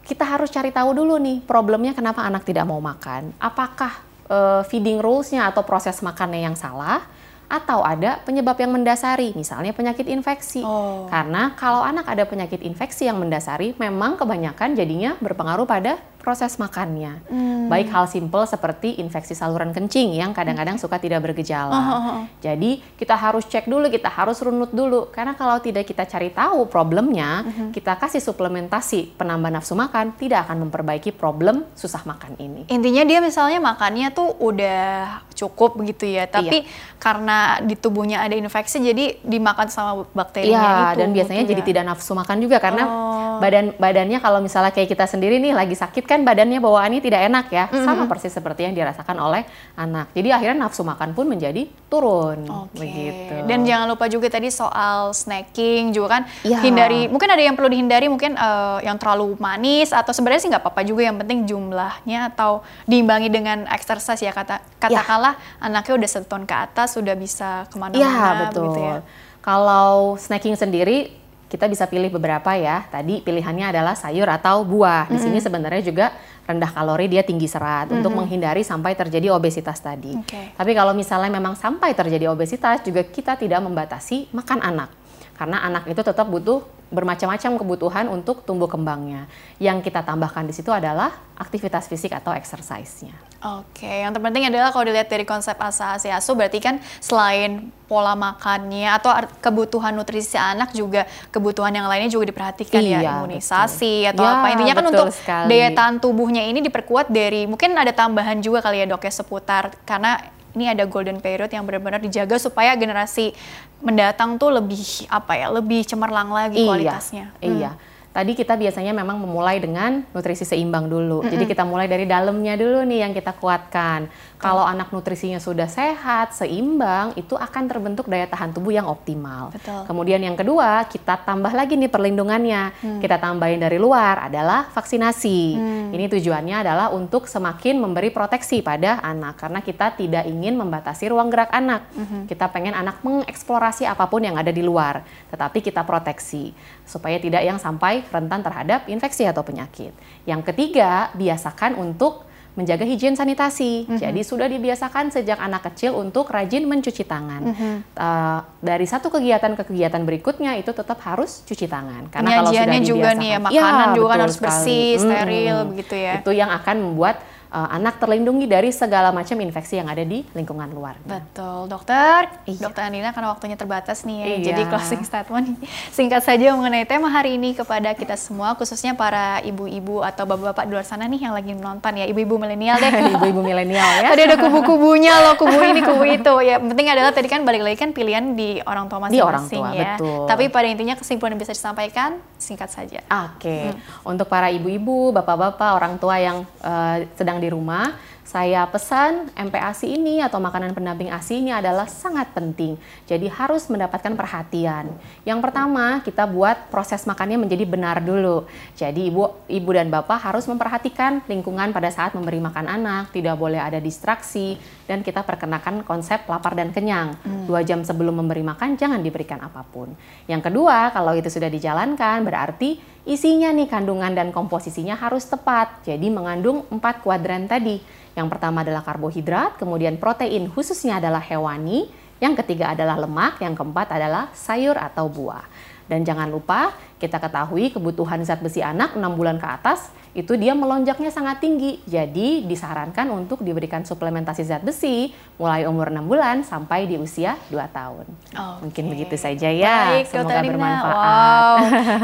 [0.04, 3.32] Kita harus cari tahu dulu nih problemnya kenapa anak tidak mau makan.
[3.40, 7.04] Apakah uh, feeding rules-nya atau proses makannya yang salah?
[7.48, 10.62] Atau ada penyebab yang mendasari, misalnya penyakit infeksi.
[10.62, 11.08] Oh.
[11.08, 17.24] Karena kalau anak ada penyakit infeksi yang mendasari, memang kebanyakan jadinya berpengaruh pada proses makannya.
[17.32, 17.72] Hmm.
[17.72, 21.72] Baik hal simpel seperti infeksi saluran kencing yang kadang-kadang suka tidak bergejala.
[21.72, 22.22] Oh, oh, oh.
[22.44, 25.08] Jadi kita harus cek dulu, kita harus runut dulu.
[25.08, 27.72] Karena kalau tidak kita cari tahu problemnya, uh-huh.
[27.72, 32.68] kita kasih suplementasi penambah nafsu makan, tidak akan memperbaiki problem susah makan ini.
[32.68, 36.26] Intinya dia misalnya makannya tuh udah cukup begitu ya.
[36.26, 36.98] Tapi iya.
[36.98, 41.00] karena di tubuhnya ada infeksi jadi dimakan sama bakterinya iya, itu.
[41.06, 41.68] dan biasanya gitu jadi ya.
[41.70, 43.38] tidak nafsu makan juga karena oh.
[43.38, 47.46] badan badannya kalau misalnya kayak kita sendiri nih lagi sakit kan badannya bawaannya tidak enak
[47.54, 47.66] ya.
[47.70, 47.86] Mm -hmm.
[47.86, 49.46] Sama persis seperti yang dirasakan oleh
[49.78, 50.10] anak.
[50.18, 52.82] Jadi akhirnya nafsu makan pun menjadi turun okay.
[52.82, 53.36] begitu.
[53.46, 56.60] Dan jangan lupa juga tadi soal snacking juga kan ya.
[56.64, 60.64] hindari mungkin ada yang perlu dihindari mungkin uh, yang terlalu manis atau sebenarnya sih nggak
[60.64, 65.27] apa-apa juga yang penting jumlahnya atau diimbangi dengan exercise ya kata katakanlah ya.
[65.60, 68.72] Anaknya udah satu tahun ke atas sudah bisa ke mana-mana ya, betul.
[68.72, 68.98] gitu ya.
[69.42, 71.12] Kalau snacking sendiri
[71.48, 72.86] kita bisa pilih beberapa ya.
[72.92, 75.08] Tadi pilihannya adalah sayur atau buah.
[75.08, 75.24] Di mm -hmm.
[75.24, 76.06] sini sebenarnya juga
[76.44, 77.98] rendah kalori, dia tinggi serat mm -hmm.
[78.04, 80.16] untuk menghindari sampai terjadi obesitas tadi.
[80.28, 80.56] Okay.
[80.56, 84.92] Tapi kalau misalnya memang sampai terjadi obesitas juga kita tidak membatasi makan anak.
[85.40, 89.28] Karena anak itu tetap butuh bermacam-macam kebutuhan untuk tumbuh kembangnya.
[89.62, 93.27] Yang kita tambahkan di situ adalah aktivitas fisik atau exercise-nya.
[93.38, 98.90] Oke, yang terpenting adalah kalau dilihat dari konsep asa asu berarti kan selain pola makannya
[98.90, 104.12] atau kebutuhan nutrisi anak juga kebutuhan yang lainnya juga diperhatikan ya, iya, ya imunisasi betul.
[104.18, 105.48] atau ya, apa intinya kan untuk sekali.
[105.54, 109.70] daya tahan tubuhnya ini diperkuat dari mungkin ada tambahan juga kali ya dok ya seputar
[109.86, 110.18] karena
[110.58, 113.38] ini ada golden period yang benar-benar dijaga supaya generasi
[113.86, 117.26] mendatang tuh lebih apa ya lebih cemerlang lagi iya, kualitasnya.
[117.38, 117.72] Iya.
[117.78, 117.86] Hmm.
[118.18, 121.22] Tadi kita biasanya memang memulai dengan nutrisi seimbang dulu.
[121.22, 121.34] Mm -hmm.
[121.38, 124.10] Jadi kita mulai dari dalamnya dulu nih yang kita kuatkan.
[124.42, 129.54] Kalau anak nutrisinya sudah sehat, seimbang, itu akan terbentuk daya tahan tubuh yang optimal.
[129.54, 129.86] Betul.
[129.86, 132.74] Kemudian yang kedua, kita tambah lagi nih perlindungannya.
[132.82, 133.02] Hmm.
[133.02, 135.42] Kita tambahin dari luar adalah vaksinasi.
[135.54, 135.88] Hmm.
[135.94, 141.30] Ini tujuannya adalah untuk semakin memberi proteksi pada anak karena kita tidak ingin membatasi ruang
[141.30, 141.86] gerak anak.
[141.94, 142.26] Hmm.
[142.26, 146.54] Kita pengen anak mengeksplorasi apa pun yang ada di luar, tetapi kita proteksi
[146.88, 149.92] supaya tidak yang sampai rentan terhadap infeksi atau penyakit.
[150.24, 152.26] Yang ketiga, biasakan untuk
[152.58, 153.86] menjaga higien sanitasi.
[153.86, 154.00] Mm -hmm.
[154.02, 157.42] Jadi sudah dibiasakan sejak anak kecil untuk rajin mencuci tangan.
[157.46, 157.76] Mm -hmm.
[157.94, 162.10] uh, dari satu kegiatan ke kegiatan berikutnya itu tetap harus cuci tangan.
[162.10, 165.62] Karena kalau sudah dibiasakan, juga nih ya makanan ya, juga kan harus bersih, steril mm
[165.62, 165.70] -hmm.
[165.70, 166.14] begitu ya.
[166.18, 167.22] Itu yang akan membuat
[167.52, 171.00] uh, anak terlindungi dari segala macam infeksi yang ada di lingkungan luar.
[171.04, 172.32] Betul, dokter.
[172.48, 172.68] Iya.
[172.68, 174.26] Dokter Andina karena waktunya terbatas nih ya.
[174.26, 174.38] Iya.
[174.52, 175.48] Jadi closing statement
[175.98, 180.72] singkat saja mengenai tema hari ini kepada kita semua khususnya para ibu-ibu atau bapak-bapak di
[180.76, 182.92] luar sana nih yang lagi menonton ya, ibu-ibu milenial deh.
[183.18, 184.10] ibu-ibu milenial ya.
[184.12, 186.34] Tadi ada kubu-kubunya loh, kubu ini, kubu itu.
[186.44, 189.96] Ya, penting adalah tadi kan balik lagi kan pilihan di orang tua masing-masing ya.
[189.98, 190.26] Betul.
[190.28, 193.02] Tapi pada intinya kesimpulan yang bisa disampaikan singkat saja.
[193.08, 193.42] Oke.
[193.42, 193.64] Okay.
[193.72, 194.14] Hmm.
[194.16, 197.96] Untuk para ibu-ibu, bapak-bapak, orang tua yang uh, sedang di rumah,
[198.28, 202.76] saya pesan MPASI ini atau makanan pendamping ASI ini adalah sangat penting.
[203.08, 204.92] Jadi harus mendapatkan perhatian.
[205.24, 208.44] Yang pertama, kita buat proses makannya menjadi benar dulu.
[208.76, 213.64] Jadi ibu, ibu dan bapak harus memperhatikan lingkungan pada saat memberi makan anak, tidak boleh
[213.64, 214.60] ada distraksi,
[214.92, 217.16] dan kita perkenakan konsep lapar dan kenyang.
[217.24, 217.48] Hmm.
[217.48, 219.96] Dua jam sebelum memberi makan, jangan diberikan apa pun.
[220.28, 225.88] Yang kedua, kalau itu sudah dijalankan, berarti Isinya nih kandungan dan komposisinya harus tepat.
[225.88, 227.80] Jadi mengandung empat kuadran tadi.
[228.20, 231.88] Yang pertama adalah karbohidrat, kemudian protein khususnya adalah hewani,
[232.20, 235.48] yang ketiga adalah lemak, yang keempat adalah sayur atau buah.
[235.88, 240.58] Dan jangan lupa kita ketahui kebutuhan zat besi anak 6 bulan ke atas itu dia
[240.58, 241.78] melonjaknya sangat tinggi.
[241.86, 247.62] Jadi disarankan untuk diberikan suplementasi zat besi mulai umur 6 bulan sampai di usia 2
[247.70, 248.06] tahun.
[248.34, 248.62] Okay.
[248.66, 249.94] Mungkin begitu saja ya.
[249.94, 250.98] Baik, Semoga bermanfaat.
[250.98, 251.56] Wow.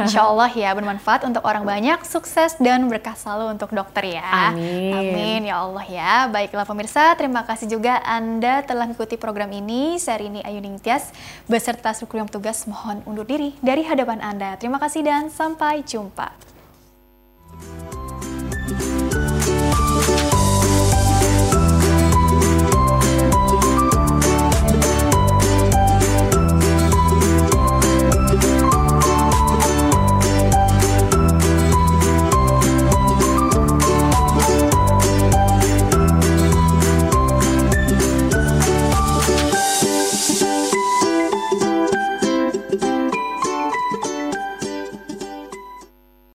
[0.06, 4.54] Insya Allah ya bermanfaat untuk orang banyak, sukses dan berkah selalu untuk dokter ya.
[4.54, 4.94] Amin.
[4.94, 6.14] Amin ya Allah ya.
[6.30, 9.98] Baiklah pemirsa, terima kasih juga Anda telah mengikuti program ini.
[9.98, 11.10] Seri ini Ayu Ningtyas
[11.50, 14.54] beserta seluruh tugas mohon undur diri dari hadapan Anda.
[14.62, 16.36] Terima kasih dan sampai jumpa.